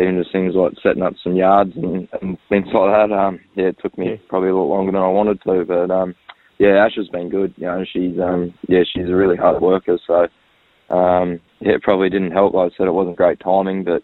even 0.00 0.19
just 0.19 0.33
things 0.33 0.55
like 0.55 0.73
setting 0.83 1.03
up 1.03 1.15
some 1.23 1.37
yards 1.37 1.73
and, 1.77 2.09
and 2.21 2.38
things 2.49 2.67
like 2.73 3.09
that. 3.09 3.12
Um, 3.12 3.41
yeah, 3.55 3.67
it 3.67 3.77
took 3.83 3.97
me 3.99 4.21
probably 4.29 4.49
a 4.49 4.57
lot 4.57 4.75
longer 4.75 4.93
than 4.93 5.03
I 5.03 5.09
wanted 5.09 5.43
to, 5.43 5.65
but 5.67 5.91
um, 5.91 6.15
yeah, 6.59 6.85
Ash 6.85 6.97
has 6.97 7.09
been 7.09 7.29
good. 7.29 7.53
You 7.57 7.67
know, 7.67 7.85
she's 7.93 8.19
um, 8.19 8.55
yeah, 8.69 8.81
she's 8.93 9.09
a 9.09 9.15
really 9.15 9.37
hard 9.37 9.61
worker. 9.61 9.99
So 10.07 10.95
um, 10.95 11.41
yeah, 11.61 11.73
it 11.75 11.83
probably 11.83 12.09
didn't 12.09 12.33
help. 12.33 12.55
Like 12.55 12.73
I 12.73 12.77
said, 12.77 12.87
it 12.87 12.93
wasn't 12.93 13.17
great 13.17 13.41
timing, 13.41 13.85
but 13.85 14.03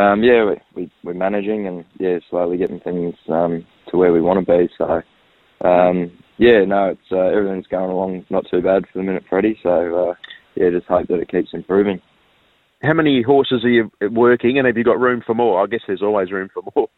um, 0.00 0.22
yeah, 0.22 0.44
we, 0.44 0.82
we 0.82 0.92
we're 1.04 1.14
managing 1.14 1.66
and 1.66 1.84
yeah, 1.98 2.18
slowly 2.30 2.56
getting 2.56 2.80
things 2.80 3.14
um, 3.28 3.66
to 3.90 3.98
where 3.98 4.12
we 4.12 4.22
want 4.22 4.44
to 4.44 4.58
be. 4.58 4.68
So 4.78 5.02
um, 5.66 6.12
yeah, 6.38 6.64
no, 6.64 6.90
it's 6.90 7.12
uh, 7.12 7.36
everything's 7.36 7.66
going 7.66 7.90
along 7.90 8.24
not 8.30 8.44
too 8.50 8.62
bad 8.62 8.84
for 8.86 8.98
the 8.98 9.04
minute, 9.04 9.24
Freddie. 9.28 9.58
So 9.62 10.10
uh, 10.10 10.14
yeah, 10.56 10.70
just 10.70 10.86
hope 10.86 11.08
that 11.08 11.20
it 11.20 11.30
keeps 11.30 11.50
improving. 11.52 12.00
How 12.82 12.92
many 12.92 13.22
horses 13.22 13.64
are 13.64 13.70
you 13.70 13.90
working, 14.10 14.58
and 14.58 14.66
have 14.66 14.76
you 14.76 14.84
got 14.84 15.00
room 15.00 15.22
for 15.26 15.34
more? 15.34 15.62
I 15.62 15.66
guess 15.66 15.80
there's 15.86 16.02
always 16.02 16.30
room 16.30 16.50
for 16.52 16.62
more. 16.74 16.88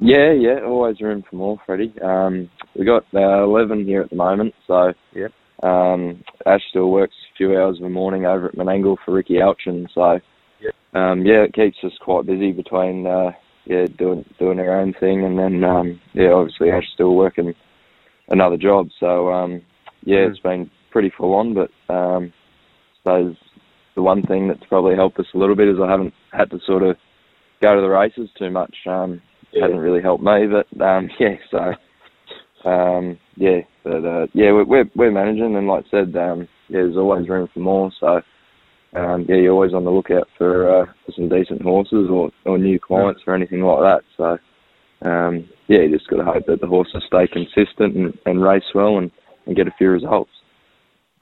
Yeah, 0.00 0.32
yeah, 0.32 0.60
always 0.64 1.00
room 1.00 1.22
for 1.28 1.36
more, 1.36 1.58
Freddie. 1.66 1.94
Um, 2.02 2.48
we 2.74 2.86
got 2.86 3.04
uh, 3.14 3.44
11 3.44 3.84
here 3.84 4.00
at 4.00 4.08
the 4.08 4.16
moment, 4.16 4.54
so 4.66 4.94
yeah. 5.14 5.28
um, 5.62 6.24
Ash 6.46 6.62
still 6.70 6.90
works 6.90 7.14
a 7.32 7.36
few 7.36 7.56
hours 7.56 7.76
of 7.76 7.82
the 7.82 7.90
morning 7.90 8.24
over 8.24 8.48
at 8.48 8.56
Menangle 8.56 8.96
for 9.04 9.12
Ricky 9.12 9.34
Alchin, 9.34 9.86
so 9.94 10.18
yep. 10.60 10.74
um, 10.94 11.26
yeah, 11.26 11.42
it 11.42 11.52
keeps 11.52 11.76
us 11.84 11.92
quite 12.00 12.24
busy 12.24 12.50
between 12.50 13.06
uh, 13.06 13.32
yeah 13.66 13.84
doing 13.98 14.24
doing 14.38 14.58
our 14.58 14.80
own 14.80 14.94
thing, 14.94 15.22
and 15.24 15.38
then 15.38 15.62
um, 15.64 16.00
yeah, 16.14 16.30
obviously 16.30 16.70
Ash 16.70 16.88
still 16.94 17.14
working 17.14 17.54
another 18.30 18.56
job, 18.56 18.88
so 18.98 19.30
um, 19.30 19.60
yeah, 20.04 20.20
mm. 20.20 20.30
it's 20.30 20.40
been 20.40 20.70
pretty 20.90 21.12
full 21.16 21.34
on, 21.34 21.52
but 21.52 21.70
um, 21.92 22.32
suppose 23.02 23.36
the 23.94 24.02
one 24.02 24.22
thing 24.22 24.48
that's 24.48 24.64
probably 24.68 24.94
helped 24.94 25.18
us 25.18 25.26
a 25.34 25.38
little 25.38 25.56
bit 25.56 25.68
is 25.68 25.76
I 25.82 25.90
haven't 25.90 26.14
had 26.32 26.50
to 26.50 26.58
sort 26.66 26.82
of 26.82 26.96
go 27.60 27.74
to 27.74 27.80
the 27.80 27.88
races 27.88 28.28
too 28.38 28.50
much. 28.50 28.74
Um, 28.86 29.20
yeah. 29.52 29.62
hasn't 29.62 29.80
really 29.80 30.02
helped 30.02 30.22
me. 30.22 30.46
But 30.46 30.82
um, 30.84 31.10
yeah, 31.20 31.36
so 31.50 32.68
um, 32.68 33.18
yeah, 33.36 33.60
but 33.82 34.04
uh, 34.04 34.26
yeah, 34.32 34.52
we're 34.52 34.84
we're 34.94 35.10
managing, 35.10 35.56
and 35.56 35.66
like 35.66 35.84
I 35.86 35.90
said, 35.90 36.16
um, 36.16 36.48
yeah, 36.68 36.80
there's 36.82 36.96
always 36.96 37.28
room 37.28 37.48
for 37.52 37.60
more. 37.60 37.90
So 37.98 38.20
um, 38.94 39.26
yeah, 39.28 39.36
you're 39.36 39.52
always 39.52 39.74
on 39.74 39.84
the 39.84 39.90
lookout 39.90 40.28
for, 40.36 40.82
uh, 40.82 40.86
for 41.06 41.12
some 41.12 41.28
decent 41.28 41.62
horses 41.62 42.08
or, 42.10 42.30
or 42.44 42.58
new 42.58 42.78
clients 42.78 43.22
yeah. 43.24 43.32
or 43.32 43.36
anything 43.36 43.60
like 43.60 43.80
that. 43.80 44.02
So 44.16 45.08
um, 45.08 45.48
yeah, 45.68 45.80
you 45.80 45.96
just 45.96 46.08
got 46.08 46.16
to 46.16 46.24
hope 46.24 46.46
that 46.46 46.60
the 46.60 46.66
horses 46.66 47.02
stay 47.06 47.26
consistent 47.26 47.94
and, 47.94 48.18
and 48.26 48.42
race 48.42 48.64
well 48.74 48.98
and, 48.98 49.10
and 49.46 49.56
get 49.56 49.68
a 49.68 49.74
few 49.78 49.90
results. 49.90 50.30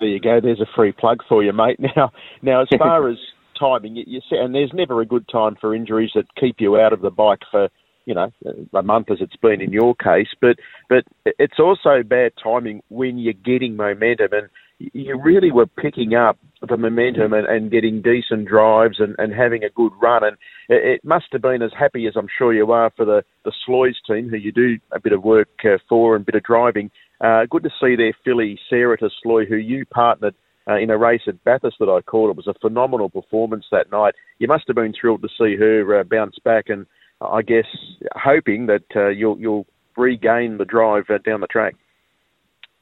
There 0.01 0.09
you 0.09 0.21
go. 0.21 0.41
There's 0.41 0.61
a 0.61 0.67
free 0.77 0.93
plug 0.93 1.23
for 1.29 1.43
you, 1.43 1.53
mate. 1.53 1.79
Now, 1.97 2.11
now 2.43 2.63
as 2.63 2.69
far 2.79 3.09
as 3.11 3.17
timing, 3.59 3.97
you, 3.97 4.05
you 4.07 4.21
and 4.31 4.55
there's 4.55 4.73
never 4.73 5.01
a 5.01 5.07
good 5.07 5.27
time 5.29 5.57
for 5.61 5.75
injuries 5.75 6.11
that 6.15 6.25
keep 6.37 6.57
you 6.61 6.79
out 6.79 6.93
of 6.93 7.01
the 7.01 7.11
bike 7.11 7.41
for 7.51 7.69
you 8.05 8.15
know 8.15 8.33
a 8.75 8.83
month 8.83 9.11
as 9.11 9.19
it's 9.21 9.37
been 9.37 9.61
in 9.61 9.73
your 9.73 9.95
case. 9.97 10.29
But 10.41 10.57
but 10.89 11.05
it's 11.25 11.59
also 11.59 12.03
bad 12.05 12.33
timing 12.43 12.83
when 12.89 13.19
you're 13.19 13.33
getting 13.33 13.77
momentum, 13.77 14.33
and 14.33 14.49
you 14.79 15.21
really 15.21 15.51
were 15.51 15.67
picking 15.67 16.15
up 16.15 16.39
the 16.67 16.77
momentum 16.77 17.33
and, 17.33 17.47
and 17.47 17.71
getting 17.71 18.03
decent 18.03 18.47
drives 18.49 19.01
and, 19.01 19.15
and 19.19 19.33
having 19.33 19.65
a 19.65 19.71
good 19.71 19.93
run. 20.01 20.25
And 20.25 20.37
it, 20.69 20.95
it, 20.95 21.05
must 21.05 21.27
have 21.33 21.43
been 21.43 21.63
as 21.63 21.71
happy 21.79 22.07
as 22.07 22.15
I'm 22.17 22.29
sure 22.37 22.53
you 22.53 22.71
are 22.73 22.93
for 22.97 23.05
the 23.05 23.23
the 23.45 23.53
Sloys 23.67 23.97
team, 24.07 24.29
who 24.29 24.37
you 24.37 24.53
do 24.53 24.79
a 24.93 25.01
bit 25.01 25.13
of 25.13 25.25
work 25.25 25.49
uh, 25.65 25.79
for 25.89 26.15
and 26.15 26.23
a 26.23 26.27
bit 26.27 26.37
of 26.37 26.45
driving. 26.45 26.91
Uh, 27.21 27.47
good 27.51 27.65
to 27.65 27.71
see 27.81 27.97
their 27.97 28.13
filly 28.25 28.59
Sarah 28.71 28.97
to 28.99 29.11
Sloy, 29.23 29.45
who 29.45 29.57
you 29.57 29.85
partnered 29.87 30.35
uh, 30.69 30.77
in 30.77 30.91
a 30.91 30.99
race 30.99 31.23
at 31.27 31.43
Bathurst 31.45 31.79
that 31.81 31.89
I 31.89 32.01
called. 32.01 32.31
It 32.31 32.37
was 32.37 32.47
a 32.47 32.59
phenomenal 32.61 33.09
performance 33.09 33.65
that 33.73 33.91
night. 33.91 34.15
You 34.39 34.49
must 34.49 34.65
have 34.69 34.77
been 34.77 34.95
thrilled 34.99 35.23
to 35.23 35.29
see 35.29 35.57
her 35.57 36.01
uh, 36.01 36.05
bounce 36.05 36.37
back, 36.45 36.69
and 36.69 36.87
I 37.21 37.43
guess 37.43 37.67
hoping 38.15 38.67
that 38.67 38.85
uh, 38.95 39.09
you'll 39.09 39.39
you'll 39.39 39.67
regain 39.97 40.59
the 40.59 40.65
drive 40.65 41.05
uh, 41.09 41.19
down 41.19 41.41
the 41.41 41.47
track. 41.49 41.75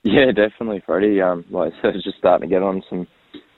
Yeah, 0.02 0.26
definitely, 0.26 0.82
Freddie. 0.84 1.20
Um, 1.20 1.44
like 1.50 1.72
I 1.72 1.82
said, 1.82 1.94
just 2.04 2.18
starting 2.18 2.48
to 2.48 2.54
get 2.54 2.62
on 2.62 2.82
some 2.90 3.06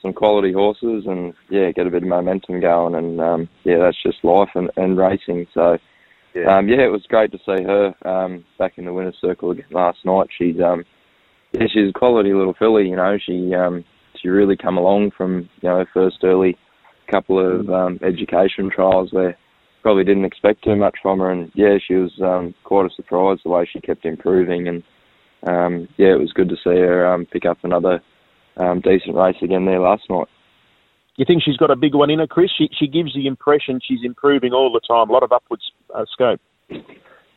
some 0.00 0.12
quality 0.12 0.52
horses, 0.52 1.04
and 1.06 1.35
yeah, 1.49 1.73
get 1.73 1.88
a 1.88 1.90
bit 1.90 2.02
of 2.02 2.08
momentum 2.08 2.61
going, 2.61 2.94
and 2.94 3.20
um, 3.20 3.49
yeah, 3.64 3.78
that's 3.78 4.00
just 4.00 4.23
life 4.23 4.50
and, 4.54 4.70
and 4.76 4.97
racing. 4.97 5.47
So. 5.54 5.78
Yeah. 6.35 6.56
Um, 6.56 6.68
yeah, 6.68 6.85
it 6.85 6.92
was 6.92 7.06
great 7.08 7.32
to 7.32 7.38
see 7.38 7.64
her 7.64 7.94
um, 8.04 8.44
back 8.58 8.75
in 8.76 8.85
the 8.85 8.92
winner's 8.92 9.16
circle 9.20 9.50
again 9.50 9.66
last 9.70 9.99
night. 10.04 10.28
She's 10.37 10.61
um, 10.61 10.85
yeah, 11.52 11.66
she's 11.73 11.90
a 11.90 11.99
quality 11.99 12.32
little 12.32 12.54
filly. 12.58 12.88
You 12.88 12.97
know, 12.97 13.16
she 13.25 13.54
um, 13.54 13.85
she 14.20 14.28
really 14.28 14.56
come 14.56 14.76
along 14.76 15.12
from 15.16 15.49
you 15.61 15.68
know 15.68 15.78
her 15.78 15.88
first 15.92 16.18
early 16.23 16.56
couple 17.11 17.38
of 17.38 17.66
mm. 17.66 17.75
um, 17.75 17.99
education 18.02 18.70
trials 18.70 19.12
where 19.12 19.37
probably 19.82 20.04
didn't 20.04 20.25
expect 20.25 20.62
too 20.64 20.76
much 20.76 20.97
from 21.00 21.20
her, 21.20 21.30
and 21.30 21.50
yeah, 21.54 21.78
she 21.87 21.94
was 21.94 22.12
um, 22.23 22.54
quite 22.64 22.87
a 22.87 22.94
surprise 22.94 23.38
the 23.42 23.50
way 23.50 23.68
she 23.70 23.80
kept 23.80 24.04
improving, 24.04 24.68
and 24.68 24.82
um, 25.47 25.88
yeah, 25.97 26.12
it 26.12 26.20
was 26.20 26.32
good 26.32 26.49
to 26.49 26.56
see 26.56 26.78
her 26.78 27.06
um, 27.06 27.26
pick 27.26 27.47
up 27.47 27.58
another 27.62 28.02
um, 28.56 28.80
decent 28.80 29.14
race 29.14 29.37
again 29.40 29.64
there 29.64 29.80
last 29.80 30.02
night. 30.11 30.26
You 31.16 31.25
think 31.25 31.42
she's 31.42 31.56
got 31.56 31.70
a 31.70 31.76
big 31.76 31.94
one 31.94 32.11
in 32.11 32.18
her, 32.18 32.26
Chris? 32.26 32.50
She 32.56 32.68
she 32.78 32.87
gives 32.87 33.14
the 33.14 33.26
impression 33.26 33.80
she's 33.82 34.04
improving 34.04 34.52
all 34.52 34.73
the 34.73 34.80
time, 34.87 35.08
a 35.08 35.12
lot 35.12 35.23
of 35.23 35.32
upwards 35.32 35.73
uh, 35.95 36.04
scope. 36.12 36.40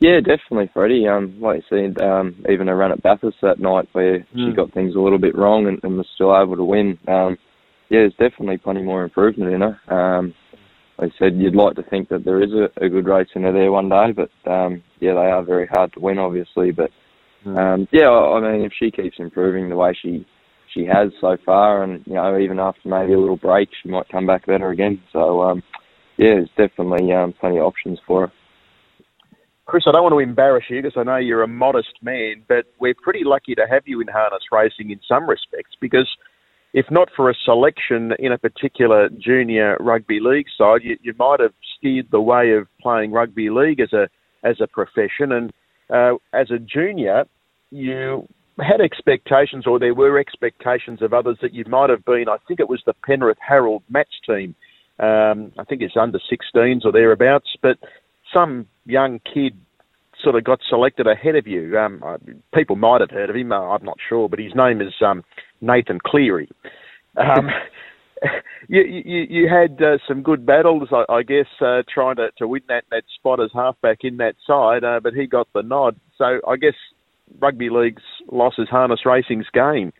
Yeah, 0.02 0.18
definitely, 0.18 0.68
Freddie. 0.74 1.06
Um, 1.06 1.40
like 1.40 1.62
you 1.70 1.94
said, 1.94 2.02
um, 2.02 2.44
even 2.50 2.68
a 2.68 2.74
run 2.74 2.90
at 2.90 3.02
Bathurst 3.02 3.36
that 3.42 3.60
night 3.60 3.88
where 3.92 4.18
mm. 4.18 4.26
she 4.34 4.46
hmm. 4.46 4.54
got 4.56 4.72
things 4.72 4.96
a 4.96 5.00
little 5.00 5.18
bit 5.18 5.36
wrong 5.36 5.68
and, 5.68 5.78
and 5.84 5.96
was 5.96 6.08
still 6.14 6.36
able 6.36 6.56
to 6.56 6.64
win. 6.64 6.98
Um, 7.06 7.38
yeah, 7.88 8.00
there's 8.00 8.12
definitely 8.14 8.58
plenty 8.58 8.82
more 8.82 9.04
improvement 9.04 9.52
in 9.52 9.60
her. 9.60 9.94
Um, 9.94 10.34
like 10.98 11.12
I 11.14 11.18
said, 11.18 11.36
you'd 11.36 11.54
like 11.54 11.76
to 11.76 11.84
think 11.84 12.08
that 12.08 12.24
there 12.24 12.42
is 12.42 12.50
a, 12.52 12.84
a 12.84 12.88
good 12.88 13.06
race 13.06 13.28
in 13.34 13.42
her 13.42 13.52
there 13.52 13.70
one 13.70 13.88
day, 13.88 14.12
but 14.12 14.50
um, 14.50 14.82
yeah, 14.98 15.14
they 15.14 15.20
are 15.20 15.44
very 15.44 15.66
hard 15.66 15.92
to 15.92 16.00
win, 16.00 16.18
obviously. 16.18 16.72
But 16.72 16.90
mm. 17.46 17.56
um, 17.56 17.88
yeah, 17.92 18.10
I 18.10 18.40
mean, 18.40 18.64
if 18.64 18.72
she 18.76 18.90
keeps 18.90 19.20
improving 19.20 19.68
the 19.68 19.76
way 19.76 19.96
she 20.00 20.26
she 20.74 20.84
has 20.86 21.12
so 21.20 21.36
far, 21.44 21.84
and 21.84 22.04
you 22.06 22.14
know, 22.14 22.38
even 22.38 22.58
after 22.58 22.88
maybe 22.88 23.12
a 23.12 23.20
little 23.20 23.36
break, 23.36 23.68
she 23.82 23.88
might 23.88 24.08
come 24.08 24.26
back 24.26 24.46
better 24.46 24.70
again. 24.70 25.00
So 25.12 25.42
um, 25.42 25.62
yeah, 26.16 26.34
there's 26.34 26.48
definitely 26.56 27.12
um, 27.12 27.34
plenty 27.38 27.58
of 27.58 27.66
options 27.66 28.00
for 28.06 28.26
her. 28.26 28.32
Chris, 29.72 29.84
I 29.86 29.92
don't 29.92 30.02
want 30.02 30.12
to 30.12 30.18
embarrass 30.18 30.64
you 30.68 30.82
because 30.82 30.98
I 30.98 31.02
know 31.02 31.16
you're 31.16 31.42
a 31.42 31.48
modest 31.48 31.94
man, 32.02 32.44
but 32.46 32.66
we're 32.78 32.92
pretty 32.92 33.24
lucky 33.24 33.54
to 33.54 33.62
have 33.70 33.84
you 33.86 34.02
in 34.02 34.06
harness 34.06 34.42
racing 34.52 34.90
in 34.90 35.00
some 35.08 35.26
respects 35.26 35.74
because 35.80 36.06
if 36.74 36.84
not 36.90 37.08
for 37.16 37.30
a 37.30 37.34
selection 37.46 38.12
in 38.18 38.32
a 38.32 38.36
particular 38.36 39.08
junior 39.18 39.78
rugby 39.80 40.20
league 40.20 40.48
side, 40.58 40.82
you, 40.82 40.98
you 41.00 41.14
might 41.18 41.40
have 41.40 41.54
steered 41.78 42.08
the 42.10 42.20
way 42.20 42.52
of 42.52 42.66
playing 42.82 43.12
rugby 43.12 43.48
league 43.48 43.80
as 43.80 43.94
a 43.94 44.10
as 44.46 44.56
a 44.60 44.66
profession. 44.66 45.32
And 45.32 45.50
uh, 45.88 46.18
as 46.34 46.50
a 46.50 46.58
junior, 46.58 47.24
you 47.70 48.28
had 48.58 48.82
expectations, 48.82 49.66
or 49.66 49.78
there 49.78 49.94
were 49.94 50.18
expectations 50.18 51.00
of 51.00 51.14
others 51.14 51.38
that 51.40 51.54
you 51.54 51.64
might 51.66 51.88
have 51.88 52.04
been. 52.04 52.26
I 52.28 52.36
think 52.46 52.60
it 52.60 52.68
was 52.68 52.82
the 52.84 52.92
Penrith 53.06 53.38
Harold 53.40 53.84
Matthews 53.88 54.20
team. 54.26 54.54
Um, 54.98 55.50
I 55.58 55.64
think 55.64 55.80
it's 55.80 55.96
under 55.98 56.18
16s 56.30 56.84
or 56.84 56.92
thereabouts, 56.92 57.48
but 57.62 57.78
some 58.32 58.66
young 58.84 59.20
kid 59.20 59.56
sort 60.22 60.36
of 60.36 60.44
got 60.44 60.60
selected 60.68 61.06
ahead 61.06 61.36
of 61.36 61.46
you. 61.46 61.78
Um, 61.78 62.02
people 62.54 62.76
might 62.76 63.00
have 63.00 63.10
heard 63.10 63.30
of 63.30 63.36
him. 63.36 63.52
Uh, 63.52 63.60
I'm 63.60 63.84
not 63.84 63.98
sure, 64.08 64.28
but 64.28 64.38
his 64.38 64.54
name 64.54 64.80
is 64.80 64.94
um, 65.04 65.24
Nathan 65.60 65.98
Cleary. 66.04 66.48
Um, 67.16 67.48
you, 68.68 68.82
you, 68.82 69.26
you 69.28 69.48
had 69.48 69.82
uh, 69.82 69.98
some 70.06 70.22
good 70.22 70.46
battles, 70.46 70.88
I, 70.92 71.04
I 71.12 71.22
guess, 71.22 71.46
uh, 71.60 71.82
trying 71.92 72.16
to, 72.16 72.28
to 72.38 72.46
win 72.48 72.62
that, 72.68 72.84
that 72.90 73.04
spot 73.18 73.40
as 73.40 73.50
halfback 73.54 73.98
in 74.02 74.18
that 74.18 74.36
side, 74.46 74.84
uh, 74.84 75.00
but 75.02 75.14
he 75.14 75.26
got 75.26 75.48
the 75.54 75.62
nod. 75.62 75.98
So 76.18 76.40
I 76.48 76.56
guess 76.56 76.74
rugby 77.40 77.70
league's 77.70 78.02
loss 78.30 78.54
is 78.58 78.68
harness 78.68 79.00
racing's 79.04 79.48
game. 79.52 79.92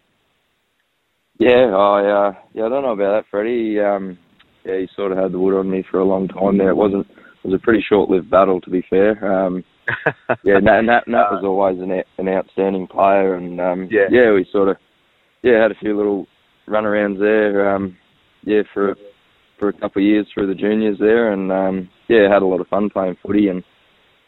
Yeah, 1.38 1.74
I 1.74 2.28
uh, 2.28 2.32
yeah, 2.54 2.66
I 2.66 2.68
don't 2.68 2.82
know 2.82 2.92
about 2.92 3.16
that, 3.16 3.24
Freddie. 3.30 3.80
Um, 3.80 4.18
yeah, 4.64 4.78
he 4.78 4.88
sort 4.94 5.10
of 5.10 5.18
had 5.18 5.32
the 5.32 5.40
wood 5.40 5.58
on 5.58 5.68
me 5.68 5.84
for 5.90 5.98
a 5.98 6.04
long 6.04 6.28
time 6.28 6.58
there. 6.58 6.70
It 6.70 6.76
wasn't 6.76 7.06
it 7.42 7.48
was 7.48 7.60
a 7.60 7.62
pretty 7.62 7.84
short-lived 7.88 8.30
battle, 8.30 8.60
to 8.60 8.70
be 8.70 8.84
fair. 8.88 9.24
Um, 9.24 9.64
yeah, 10.44 10.58
Nat, 10.58 10.82
Nat, 10.82 11.08
Nat 11.08 11.30
was 11.30 11.42
always 11.44 11.80
an 11.80 12.02
an 12.18 12.28
outstanding 12.28 12.86
player, 12.86 13.34
and 13.34 13.60
um, 13.60 13.88
yeah. 13.90 14.06
yeah, 14.10 14.32
we 14.32 14.46
sort 14.52 14.68
of 14.68 14.76
yeah 15.42 15.60
had 15.60 15.72
a 15.72 15.76
few 15.76 15.96
little 15.96 16.26
runarounds 16.68 17.18
there. 17.18 17.74
Um, 17.74 17.96
yeah, 18.44 18.62
for 18.72 18.94
for 19.58 19.68
a 19.68 19.72
couple 19.72 20.02
of 20.02 20.06
years 20.06 20.26
through 20.32 20.46
the 20.46 20.54
juniors 20.54 20.98
there, 20.98 21.32
and 21.32 21.50
um, 21.50 21.88
yeah, 22.08 22.32
had 22.32 22.42
a 22.42 22.46
lot 22.46 22.60
of 22.60 22.68
fun 22.68 22.90
playing 22.90 23.16
footy, 23.22 23.48
and 23.48 23.64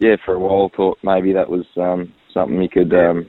yeah, 0.00 0.16
for 0.25 0.35
a 0.35 0.38
while 0.38 0.71
thought 0.76 0.99
maybe 1.02 1.33
that 1.33 1.49
was 1.49 1.64
um, 1.76 2.12
something 2.33 2.61
you 2.61 2.68
could 2.68 2.92
um, 2.92 3.26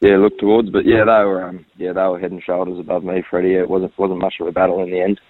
yeah 0.00 0.16
look 0.16 0.38
towards, 0.38 0.70
but 0.70 0.84
yeah, 0.84 1.04
they 1.04 1.24
were 1.24 1.44
um, 1.44 1.64
yeah 1.76 1.92
they 1.92 2.02
were 2.02 2.18
head 2.18 2.30
and 2.30 2.42
shoulders 2.42 2.78
above 2.78 3.04
me, 3.04 3.22
Freddie. 3.28 3.54
It 3.54 3.68
wasn't 3.68 3.98
wasn't 3.98 4.20
much 4.20 4.34
of 4.40 4.46
a 4.46 4.52
battle 4.52 4.82
in 4.82 4.90
the 4.90 5.00
end. 5.00 5.20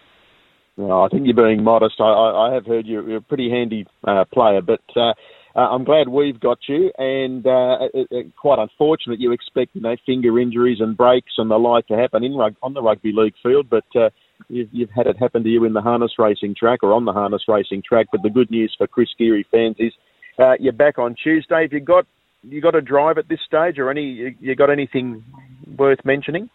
No, 0.76 1.02
I 1.02 1.08
think 1.08 1.26
you're 1.26 1.34
being 1.34 1.62
modest. 1.62 1.96
I, 2.00 2.04
I, 2.04 2.54
have 2.54 2.64
heard 2.64 2.86
you're, 2.86 3.06
you're, 3.06 3.18
a 3.18 3.22
pretty 3.22 3.50
handy 3.50 3.86
uh, 4.04 4.24
player, 4.32 4.62
but 4.62 4.80
uh, 4.96 5.12
uh, 5.54 5.68
I'm 5.68 5.84
glad 5.84 6.08
we've 6.08 6.40
got 6.40 6.58
you. 6.66 6.90
And 6.96 7.46
uh, 7.46 7.88
it, 7.92 8.08
it, 8.10 8.36
quite 8.36 8.58
unfortunate 8.58 9.20
you 9.20 9.32
expect 9.32 9.74
you 9.74 9.82
know 9.82 9.96
finger 10.06 10.38
injuries 10.38 10.78
and 10.80 10.96
breaks 10.96 11.32
and 11.36 11.50
the 11.50 11.58
like 11.58 11.86
to 11.88 11.96
happen 11.96 12.24
in 12.24 12.32
on 12.32 12.72
the 12.72 12.82
rugby 12.82 13.12
league 13.14 13.34
field, 13.42 13.68
but 13.68 13.84
uh, 13.94 14.08
you've, 14.48 14.68
you've 14.72 14.90
had 14.90 15.06
it 15.06 15.18
happen 15.18 15.42
to 15.42 15.48
you 15.48 15.64
in 15.64 15.74
the 15.74 15.82
harness 15.82 16.12
racing 16.18 16.54
track 16.58 16.82
or 16.82 16.94
on 16.94 17.04
the 17.04 17.12
harness 17.12 17.42
racing 17.48 17.82
track. 17.86 18.06
But 18.10 18.22
the 18.22 18.30
good 18.30 18.50
news 18.50 18.74
for 18.76 18.86
Chris 18.86 19.08
Geary 19.18 19.46
fans 19.50 19.76
is 19.78 19.92
uh, 20.38 20.54
you're 20.58 20.72
back 20.72 20.98
on 20.98 21.14
Tuesday. 21.22 21.62
Have 21.62 21.72
you 21.72 21.80
got 21.80 22.06
you 22.42 22.62
got 22.62 22.74
a 22.74 22.80
drive 22.80 23.18
at 23.18 23.28
this 23.28 23.40
stage, 23.46 23.78
or 23.78 23.90
any 23.90 24.34
you 24.40 24.54
got 24.54 24.70
anything 24.70 25.22
worth 25.76 26.02
mentioning? 26.04 26.48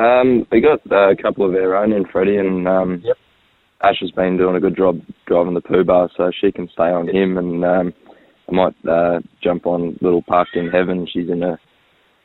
Um, 0.00 0.46
we 0.50 0.62
got 0.62 0.80
uh, 0.90 1.10
a 1.10 1.16
couple 1.16 1.46
of 1.46 1.54
our 1.54 1.76
own 1.76 1.92
in 1.92 2.06
Freddie, 2.06 2.38
and 2.38 2.66
um, 2.66 3.02
yep. 3.04 3.16
Ash 3.82 3.98
has 4.00 4.10
been 4.12 4.38
doing 4.38 4.56
a 4.56 4.60
good 4.60 4.76
job 4.76 4.98
driving 5.26 5.52
the 5.52 5.60
poo 5.60 5.84
bar, 5.84 6.08
so 6.16 6.30
she 6.40 6.50
can 6.50 6.68
stay 6.72 6.84
on 6.84 7.06
him, 7.06 7.36
and 7.36 7.62
um, 7.64 7.92
I 8.48 8.52
might 8.52 8.74
uh, 8.88 9.20
jump 9.42 9.66
on 9.66 9.98
little 10.00 10.22
Parked 10.22 10.56
in 10.56 10.70
Heaven. 10.70 11.06
She's 11.12 11.28
in 11.28 11.42
a 11.42 11.58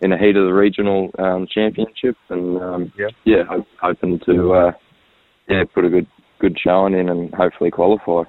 in 0.01 0.13
a 0.13 0.17
heat 0.17 0.37
of 0.37 0.45
the 0.45 0.53
regional 0.53 1.11
um, 1.19 1.47
championship, 1.53 2.15
and 2.29 2.61
um, 2.61 2.93
yep. 2.97 3.11
yeah, 3.25 3.43
hope, 3.43 3.67
hoping 3.81 4.19
to 4.25 4.53
uh, 4.53 4.71
yeah 5.49 5.63
put 5.73 5.83
a 5.83 5.89
good 5.89 6.07
good 6.39 6.57
showing 6.63 6.93
in 6.93 7.09
and 7.09 7.33
hopefully 7.33 7.71
qualify. 7.71 8.23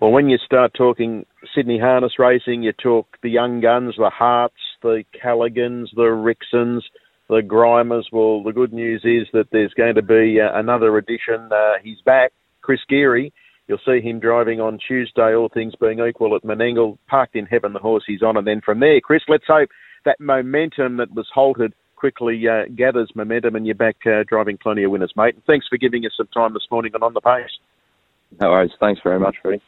Well, 0.00 0.12
when 0.12 0.28
you 0.28 0.38
start 0.38 0.74
talking 0.76 1.26
Sydney 1.54 1.78
harness 1.80 2.18
racing, 2.20 2.62
you 2.62 2.72
talk 2.72 3.06
the 3.22 3.30
young 3.30 3.60
guns, 3.60 3.94
the 3.96 4.10
Harts, 4.10 4.54
the 4.80 5.02
Calligans, 5.20 5.88
the 5.96 6.02
Rixons 6.02 6.82
the 7.28 7.40
Grimers. 7.40 8.04
Well, 8.12 8.42
the 8.42 8.52
good 8.52 8.72
news 8.72 9.02
is 9.04 9.28
that 9.32 9.48
there's 9.52 9.74
going 9.74 9.94
to 9.94 10.02
be 10.02 10.38
uh, 10.40 10.58
another 10.58 10.96
edition. 10.96 11.50
Uh, 11.52 11.74
he's 11.82 12.00
back, 12.04 12.32
Chris 12.60 12.80
Geary. 12.88 13.32
You'll 13.68 13.78
see 13.86 14.00
him 14.00 14.18
driving 14.20 14.60
on 14.60 14.78
Tuesday, 14.86 15.34
all 15.34 15.48
things 15.48 15.74
being 15.80 16.00
equal, 16.00 16.34
at 16.34 16.42
Menangle, 16.42 16.98
parked 17.08 17.36
in 17.36 17.46
heaven, 17.46 17.72
the 17.72 17.78
horse 17.78 18.04
he's 18.06 18.22
on. 18.22 18.36
And 18.36 18.46
then 18.46 18.60
from 18.60 18.80
there, 18.80 19.00
Chris, 19.00 19.22
let's 19.28 19.44
hope 19.46 19.70
that 20.04 20.20
momentum 20.20 20.96
that 20.96 21.14
was 21.14 21.28
halted 21.32 21.72
quickly 21.96 22.48
uh, 22.48 22.64
gathers 22.74 23.12
momentum 23.14 23.54
and 23.54 23.64
you're 23.64 23.76
back 23.76 23.96
uh, 24.06 24.24
driving 24.26 24.58
plenty 24.58 24.82
of 24.82 24.90
winners, 24.90 25.12
mate. 25.16 25.36
And 25.36 25.44
thanks 25.44 25.68
for 25.68 25.78
giving 25.78 26.04
us 26.04 26.12
some 26.16 26.26
time 26.34 26.52
this 26.52 26.66
morning 26.68 26.90
and 26.94 27.04
on 27.04 27.14
the 27.14 27.20
pace. 27.20 27.50
No 28.40 28.50
worries. 28.50 28.72
Thanks 28.80 29.00
very 29.04 29.20
much, 29.20 29.36
Freddie. 29.40 29.62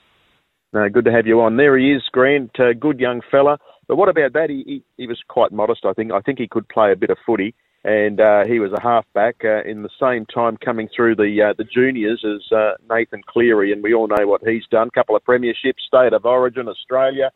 No, 0.75 0.89
good 0.89 1.05
to 1.05 1.13
have 1.13 1.27
you 1.27 1.41
on. 1.41 1.57
There 1.57 1.79
he 1.79 1.93
is, 1.93 2.03
Grant. 2.11 2.59
Uh, 2.59 2.73
good 2.73 2.99
young 2.99 3.21
fella. 3.31 3.59
But 3.87 3.95
what 3.95 4.09
about 4.09 4.33
that? 4.33 4.51
He, 4.51 4.65
he, 4.67 4.83
he 4.97 5.07
was 5.07 5.23
quite 5.29 5.53
modest, 5.53 5.85
I 5.85 5.93
think. 5.93 6.11
I 6.11 6.21
think 6.21 6.41
he 6.41 6.49
could 6.49 6.69
play 6.69 6.91
a 6.91 6.97
bit 6.97 7.11
of 7.11 7.19
footy, 7.25 7.55
and 7.85 8.21
uh, 8.21 8.45
he 8.45 8.59
was 8.59 8.73
a 8.73 8.81
halfback 8.81 9.37
uh, 9.45 9.63
in 9.63 9.83
the 9.83 9.91
same 10.01 10.27
time 10.27 10.57
coming 10.57 10.89
through 10.95 11.15
the 11.15 11.51
uh, 11.51 11.55
the 11.57 11.63
juniors 11.63 12.25
as 12.25 12.51
uh, 12.51 12.73
Nathan 12.91 13.23
Cleary, 13.25 13.73
and 13.73 13.85
we 13.85 13.95
all 13.95 14.09
know 14.09 14.27
what 14.27 14.43
he's 14.45 14.67
done. 14.69 14.91
Couple 14.91 15.15
of 15.15 15.23
premierships, 15.25 15.81
state 15.87 16.13
of 16.13 16.25
origin, 16.25 16.67
Australia. 16.67 17.31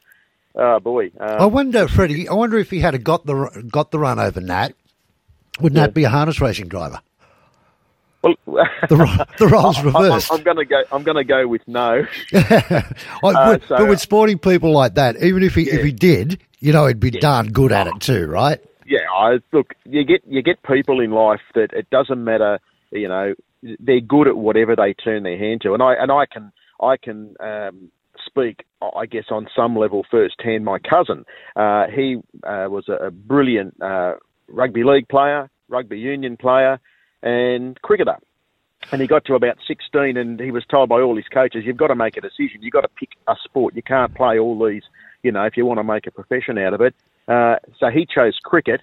Oh 0.56 0.80
boy! 0.80 1.12
Um, 1.20 1.40
I 1.40 1.46
wonder, 1.46 1.86
Freddie. 1.86 2.28
I 2.28 2.34
wonder 2.34 2.58
if 2.58 2.70
he 2.70 2.80
had 2.80 3.04
got 3.04 3.24
the 3.24 3.68
got 3.70 3.92
the 3.92 4.00
run 4.00 4.18
over 4.18 4.40
Nat. 4.40 4.74
Wouldn't 5.60 5.76
that 5.76 5.94
be 5.94 6.04
a 6.04 6.08
harness 6.08 6.40
racing 6.40 6.68
driver? 6.68 7.00
Well, 8.22 8.34
The, 8.46 9.26
the 9.38 9.46
roles 9.52 9.82
reversed. 9.82 10.32
I, 10.32 10.36
am 10.36 10.42
going 10.42 10.56
to 10.56 10.64
go. 10.64 10.82
I'm 10.90 11.02
going 11.04 11.16
to 11.16 11.24
go 11.24 11.46
with 11.46 11.62
no. 11.68 12.04
I 12.34 12.82
would- 13.22 13.62
so- 13.64 13.76
but 13.76 13.88
with 13.88 14.00
sporting 14.00 14.38
people 14.38 14.72
like 14.72 14.94
that, 14.94 15.16
even 15.22 15.42
if 15.42 15.54
he 15.54 15.70
if 15.70 15.84
he 15.84 15.92
did, 15.92 16.40
you 16.60 16.72
know, 16.72 16.86
he'd 16.86 17.00
be 17.00 17.10
darn 17.10 17.48
good 17.52 17.72
at 17.72 17.86
it 17.86 18.00
too, 18.00 18.26
right? 18.26 18.58
Yeah, 18.86 19.00
I 19.14 19.38
look. 19.52 19.74
You 19.84 20.04
get 20.04 20.22
you 20.26 20.42
get 20.42 20.62
people 20.62 21.00
in 21.00 21.10
life 21.10 21.40
that 21.54 21.72
it 21.72 21.88
doesn't 21.90 22.22
matter. 22.24 22.58
You 22.90 23.08
know, 23.08 23.34
they're 23.80 24.00
good 24.00 24.28
at 24.28 24.36
whatever 24.36 24.74
they 24.74 24.94
turn 24.94 25.22
their 25.24 25.38
hand 25.38 25.60
to, 25.62 25.74
and 25.74 25.82
I 25.82 25.94
and 25.94 26.10
I 26.10 26.24
can 26.26 26.52
I 26.80 26.96
can 26.96 27.34
um, 27.40 27.90
speak. 28.24 28.64
I 28.80 29.06
guess 29.06 29.24
on 29.30 29.46
some 29.54 29.76
level 29.76 30.06
firsthand. 30.10 30.64
My 30.64 30.78
cousin, 30.78 31.24
uh, 31.54 31.86
he 31.94 32.16
uh, 32.44 32.66
was 32.70 32.88
a, 32.88 33.06
a 33.06 33.10
brilliant 33.10 33.76
uh, 33.82 34.14
rugby 34.48 34.84
league 34.84 35.08
player, 35.08 35.50
rugby 35.68 35.98
union 35.98 36.36
player, 36.38 36.80
and 37.22 37.80
cricketer. 37.82 38.16
And 38.92 39.00
he 39.00 39.06
got 39.08 39.24
to 39.26 39.34
about 39.34 39.58
16 39.66 40.16
and 40.16 40.38
he 40.38 40.50
was 40.52 40.64
told 40.66 40.88
by 40.88 41.00
all 41.00 41.16
his 41.16 41.26
coaches, 41.28 41.64
you've 41.66 41.76
got 41.76 41.88
to 41.88 41.96
make 41.96 42.16
a 42.16 42.20
decision. 42.20 42.62
You've 42.62 42.72
got 42.72 42.82
to 42.82 42.88
pick 42.88 43.10
a 43.26 43.34
sport. 43.44 43.74
You 43.74 43.82
can't 43.82 44.14
play 44.14 44.38
all 44.38 44.64
these, 44.66 44.84
you 45.22 45.32
know, 45.32 45.44
if 45.44 45.56
you 45.56 45.66
want 45.66 45.78
to 45.78 45.84
make 45.84 46.06
a 46.06 46.10
profession 46.12 46.58
out 46.58 46.74
of 46.74 46.80
it. 46.80 46.94
Uh, 47.26 47.56
so 47.78 47.88
he 47.90 48.06
chose 48.06 48.38
cricket 48.42 48.80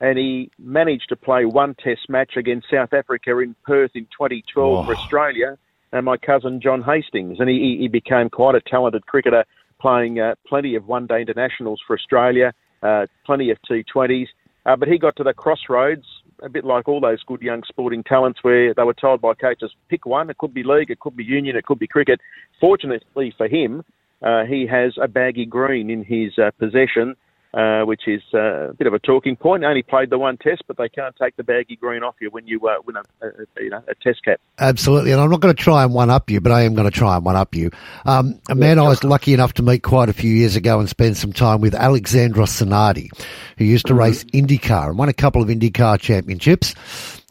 and 0.00 0.18
he 0.18 0.50
managed 0.58 1.08
to 1.08 1.16
play 1.16 1.44
one 1.46 1.74
test 1.74 2.08
match 2.08 2.36
against 2.36 2.68
South 2.70 2.92
Africa 2.92 3.38
in 3.38 3.56
Perth 3.66 3.92
in 3.94 4.04
2012 4.04 4.86
for 4.86 4.92
Oh. 4.92 4.96
Australia 4.96 5.58
and 5.92 6.04
my 6.04 6.18
cousin 6.18 6.60
John 6.60 6.82
Hastings. 6.82 7.40
And 7.40 7.48
he, 7.48 7.58
he- 7.58 7.78
he 7.78 7.88
became 7.88 8.28
quite 8.28 8.54
a 8.54 8.60
talented 8.60 9.06
cricketer, 9.06 9.44
playing 9.80 10.20
uh, 10.20 10.34
plenty 10.46 10.74
of 10.74 10.86
one-day 10.86 11.22
internationals 11.22 11.80
for 11.86 11.96
Australia, 11.96 12.52
uh, 12.82 13.06
plenty 13.24 13.50
of 13.50 13.58
T20s. 13.62 14.28
Uh, 14.66 14.76
but 14.76 14.88
he 14.88 14.98
got 14.98 15.16
to 15.16 15.24
the 15.24 15.32
crossroads, 15.32 16.04
a 16.42 16.48
bit 16.48 16.64
like 16.64 16.88
all 16.88 17.00
those 17.00 17.22
good 17.24 17.42
young 17.42 17.62
sporting 17.66 18.02
talents, 18.02 18.40
where 18.42 18.74
they 18.74 18.82
were 18.82 18.94
told 18.94 19.20
by 19.20 19.34
coaches, 19.34 19.72
pick 19.88 20.06
one. 20.06 20.30
It 20.30 20.38
could 20.38 20.54
be 20.54 20.62
league, 20.62 20.90
it 20.90 21.00
could 21.00 21.16
be 21.16 21.24
union, 21.24 21.56
it 21.56 21.66
could 21.66 21.78
be 21.78 21.86
cricket. 21.86 22.20
Fortunately 22.60 23.34
for 23.36 23.48
him, 23.48 23.84
uh, 24.22 24.44
he 24.44 24.66
has 24.66 24.94
a 25.00 25.08
baggy 25.08 25.46
green 25.46 25.90
in 25.90 26.04
his 26.04 26.38
uh, 26.38 26.50
possession, 26.58 27.14
uh, 27.58 27.82
which 27.82 28.02
is 28.06 28.22
uh, 28.32 28.68
a 28.70 28.74
bit 28.74 28.86
of 28.86 28.94
a 28.94 29.00
talking 29.00 29.34
point. 29.34 29.64
Only 29.64 29.82
played 29.82 30.10
the 30.10 30.18
one 30.18 30.36
test, 30.36 30.62
but 30.68 30.76
they 30.76 30.88
can't 30.88 31.14
take 31.20 31.34
the 31.36 31.42
baggy 31.42 31.74
green 31.74 32.04
off 32.04 32.14
you 32.20 32.30
when 32.30 32.46
you 32.46 32.60
uh, 32.68 32.74
win 32.86 32.94
a, 32.96 33.26
a, 33.26 33.30
you 33.62 33.70
know, 33.70 33.82
a 33.88 33.94
test 33.96 34.24
cap. 34.24 34.40
Absolutely, 34.60 35.10
and 35.10 35.20
I'm 35.20 35.28
not 35.28 35.40
going 35.40 35.54
to 35.54 35.60
try 35.60 35.82
and 35.82 35.92
one 35.92 36.08
up 36.08 36.30
you, 36.30 36.40
but 36.40 36.52
I 36.52 36.62
am 36.62 36.74
going 36.74 36.88
to 36.88 36.96
try 36.96 37.16
and 37.16 37.24
one 37.24 37.34
up 37.34 37.56
you. 37.56 37.72
Um, 38.06 38.40
a 38.48 38.54
man 38.54 38.78
I 38.78 38.82
was 38.82 39.02
lucky 39.02 39.34
enough 39.34 39.54
to 39.54 39.62
meet 39.62 39.82
quite 39.82 40.08
a 40.08 40.12
few 40.12 40.32
years 40.32 40.54
ago 40.54 40.78
and 40.78 40.88
spend 40.88 41.16
some 41.16 41.32
time 41.32 41.60
with, 41.60 41.74
Alessandro 41.74 42.44
Zanardi, 42.44 43.10
who 43.56 43.64
used 43.64 43.86
to 43.86 43.94
race 43.94 44.22
IndyCar 44.24 44.90
and 44.90 44.98
won 44.98 45.08
a 45.08 45.12
couple 45.12 45.42
of 45.42 45.48
IndyCar 45.48 45.98
championships. 45.98 46.76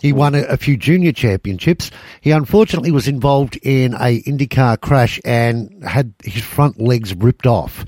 He 0.02 0.12
won 0.12 0.36
a, 0.36 0.44
a 0.44 0.58
few 0.58 0.76
junior 0.76 1.14
championships. 1.14 1.90
He 2.20 2.32
unfortunately 2.32 2.92
was 2.92 3.08
involved 3.08 3.58
in 3.64 3.94
a 3.94 4.22
IndyCar 4.24 4.82
crash 4.82 5.22
and 5.24 5.84
had 5.86 6.14
his 6.24 6.44
front 6.44 6.82
legs 6.82 7.16
ripped 7.16 7.48
off 7.48 7.86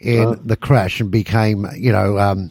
in 0.00 0.40
the 0.44 0.56
crash 0.56 1.00
and 1.00 1.10
became, 1.10 1.66
you 1.76 1.92
know, 1.92 2.18
um, 2.18 2.50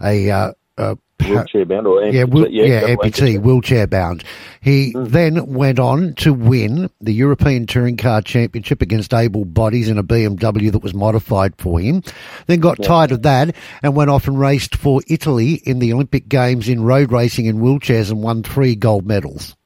a, 0.00 0.30
uh, 0.30 0.52
a 0.76 0.98
Wheelchair 1.26 1.64
bound 1.64 1.86
or 1.86 2.02
yeah, 2.04 2.24
wheel, 2.24 2.48
yeah, 2.48 2.80
double 2.80 2.96
amputee, 2.96 3.34
amputee. 3.34 3.42
wheelchair 3.42 3.86
bound. 3.88 4.22
He 4.60 4.92
Mm. 4.94 5.08
then 5.08 5.46
went 5.52 5.80
on 5.80 6.14
to 6.18 6.32
win 6.32 6.90
the 7.00 7.12
European 7.12 7.66
Touring 7.66 7.96
Car 7.96 8.22
Championship 8.22 8.80
against 8.82 9.12
able 9.12 9.44
bodies 9.44 9.88
in 9.88 9.98
a 9.98 10.04
BMW 10.04 10.70
that 10.70 10.82
was 10.82 10.94
modified 10.94 11.54
for 11.58 11.80
him. 11.80 12.02
Then 12.46 12.60
got 12.60 12.80
tired 12.82 13.10
of 13.10 13.22
that 13.22 13.54
and 13.82 13.96
went 13.96 14.10
off 14.10 14.28
and 14.28 14.38
raced 14.38 14.76
for 14.76 15.00
Italy 15.08 15.54
in 15.64 15.80
the 15.80 15.92
Olympic 15.92 16.28
Games 16.28 16.68
in 16.68 16.84
road 16.84 17.10
racing 17.10 17.46
in 17.46 17.58
wheelchairs 17.58 18.10
and 18.12 18.22
won 18.22 18.44
three 18.44 18.76
gold 18.76 19.04
medals. 19.04 19.56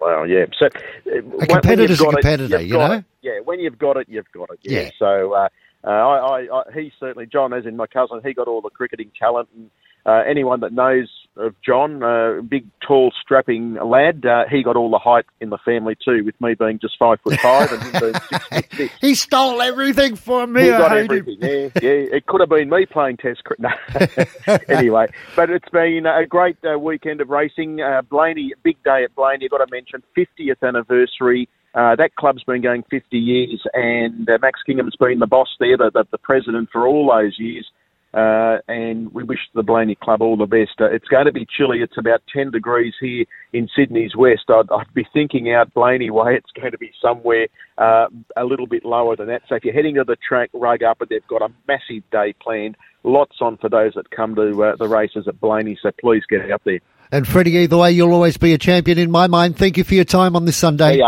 Well, 0.00 0.28
yeah. 0.28 0.44
So 0.56 0.68
when 1.04 1.48
competitor's 1.48 2.00
a 2.00 2.04
it, 2.04 2.10
competitor, 2.10 2.60
you've 2.60 2.68
you 2.70 2.78
know? 2.78 2.92
it. 2.92 3.04
Yeah, 3.22 3.40
when 3.44 3.58
you've 3.58 3.78
got 3.78 3.96
it, 3.96 4.06
you've 4.08 4.30
got 4.32 4.50
it. 4.50 4.58
Yeah. 4.62 4.82
Yeah. 4.82 4.90
So 4.98 5.32
uh, 5.32 5.48
uh, 5.86 5.90
I, 5.90 6.18
I, 6.18 6.60
I, 6.60 6.62
he 6.72 6.92
certainly, 6.98 7.26
John, 7.26 7.52
as 7.52 7.66
in 7.66 7.76
my 7.76 7.86
cousin, 7.86 8.20
he 8.24 8.32
got 8.32 8.48
all 8.48 8.60
the 8.60 8.70
cricketing 8.70 9.10
talent. 9.18 9.48
And 9.54 9.70
uh, 10.06 10.22
anyone 10.26 10.60
that 10.60 10.72
knows 10.72 11.08
of 11.36 11.54
John, 11.64 12.02
uh, 12.02 12.40
big, 12.42 12.66
tall, 12.86 13.12
strapping 13.20 13.74
lad, 13.74 14.24
uh, 14.24 14.44
he 14.50 14.62
got 14.62 14.76
all 14.76 14.90
the 14.90 14.98
height 14.98 15.24
in 15.40 15.50
the 15.50 15.58
family 15.64 15.96
too. 16.02 16.24
With 16.24 16.40
me 16.40 16.54
being 16.54 16.78
just 16.78 16.96
five 16.98 17.20
foot 17.20 17.38
five 17.40 17.72
and 17.72 17.82
him 17.82 18.00
being 18.00 18.14
six 18.14 18.46
foot 18.46 18.64
six. 18.72 18.94
He 19.00 19.14
stole 19.14 19.60
everything 19.60 20.16
from 20.16 20.52
me. 20.52 20.62
He 20.62 20.70
I 20.70 20.78
got 20.78 20.96
everything. 20.96 21.38
Yeah, 21.40 21.68
yeah. 21.82 22.16
It 22.16 22.26
could 22.26 22.40
have 22.40 22.50
been 22.50 22.70
me 22.70 22.86
playing 22.86 23.16
Test 23.16 23.42
cricket. 23.44 23.64
No. 23.64 24.56
anyway, 24.68 25.06
but 25.36 25.50
it's 25.50 25.68
been 25.70 26.06
a 26.06 26.26
great 26.26 26.56
uh, 26.64 26.78
weekend 26.78 27.20
of 27.20 27.30
racing. 27.30 27.80
Uh, 27.80 28.02
Blayney, 28.02 28.52
big 28.62 28.82
day 28.84 29.04
at 29.04 29.14
Blayney. 29.14 29.46
I've 29.46 29.50
got 29.50 29.58
to 29.58 29.70
mention 29.70 30.02
50th 30.16 30.62
anniversary. 30.62 31.48
Uh, 31.74 31.96
that 31.96 32.14
club's 32.14 32.44
been 32.44 32.62
going 32.62 32.84
50 32.88 33.18
years, 33.18 33.60
and 33.72 34.28
uh, 34.28 34.38
Max 34.40 34.60
Kingham's 34.64 34.96
been 34.96 35.18
the 35.18 35.26
boss 35.26 35.48
there, 35.58 35.76
the, 35.76 35.90
the, 35.92 36.04
the 36.12 36.18
president 36.18 36.68
for 36.72 36.86
all 36.86 37.10
those 37.10 37.36
years. 37.38 37.66
Uh, 38.14 38.58
and 38.68 39.12
we 39.12 39.24
wish 39.24 39.40
the 39.54 39.62
Blayney 39.62 39.98
Club 39.98 40.22
all 40.22 40.36
the 40.36 40.46
best. 40.46 40.80
Uh, 40.80 40.84
it's 40.84 41.08
going 41.08 41.26
to 41.26 41.32
be 41.32 41.44
chilly. 41.44 41.78
It's 41.78 41.98
about 41.98 42.22
10 42.32 42.52
degrees 42.52 42.94
here 43.00 43.24
in 43.52 43.68
Sydney's 43.74 44.14
west. 44.14 44.44
I'd, 44.48 44.70
I'd 44.70 44.94
be 44.94 45.04
thinking 45.12 45.52
out 45.52 45.74
Blayney 45.74 46.10
way, 46.10 46.36
it's 46.36 46.52
going 46.52 46.70
to 46.70 46.78
be 46.78 46.92
somewhere 47.02 47.48
uh, 47.76 48.06
a 48.36 48.44
little 48.44 48.68
bit 48.68 48.84
lower 48.84 49.16
than 49.16 49.26
that. 49.26 49.42
So 49.48 49.56
if 49.56 49.64
you're 49.64 49.74
heading 49.74 49.96
to 49.96 50.04
the 50.04 50.14
track, 50.16 50.50
rug 50.52 50.84
up, 50.84 51.00
and 51.00 51.10
they've 51.10 51.26
got 51.26 51.42
a 51.42 51.48
massive 51.66 52.08
day 52.12 52.34
planned. 52.40 52.76
Lots 53.02 53.38
on 53.40 53.56
for 53.56 53.68
those 53.68 53.94
that 53.94 54.10
come 54.10 54.36
to 54.36 54.62
uh, 54.62 54.76
the 54.76 54.86
races 54.86 55.26
at 55.26 55.40
Blayney, 55.40 55.76
so 55.82 55.90
please 56.00 56.22
get 56.30 56.48
out 56.52 56.62
there. 56.64 56.78
And 57.10 57.26
Freddie, 57.26 57.58
either 57.58 57.76
way, 57.76 57.90
you'll 57.90 58.14
always 58.14 58.36
be 58.36 58.54
a 58.54 58.58
champion 58.58 58.98
in 58.98 59.10
my 59.10 59.26
mind. 59.26 59.58
Thank 59.58 59.76
you 59.76 59.82
for 59.82 59.94
your 59.94 60.04
time 60.04 60.36
on 60.36 60.44
this 60.44 60.56
Sunday. 60.56 60.98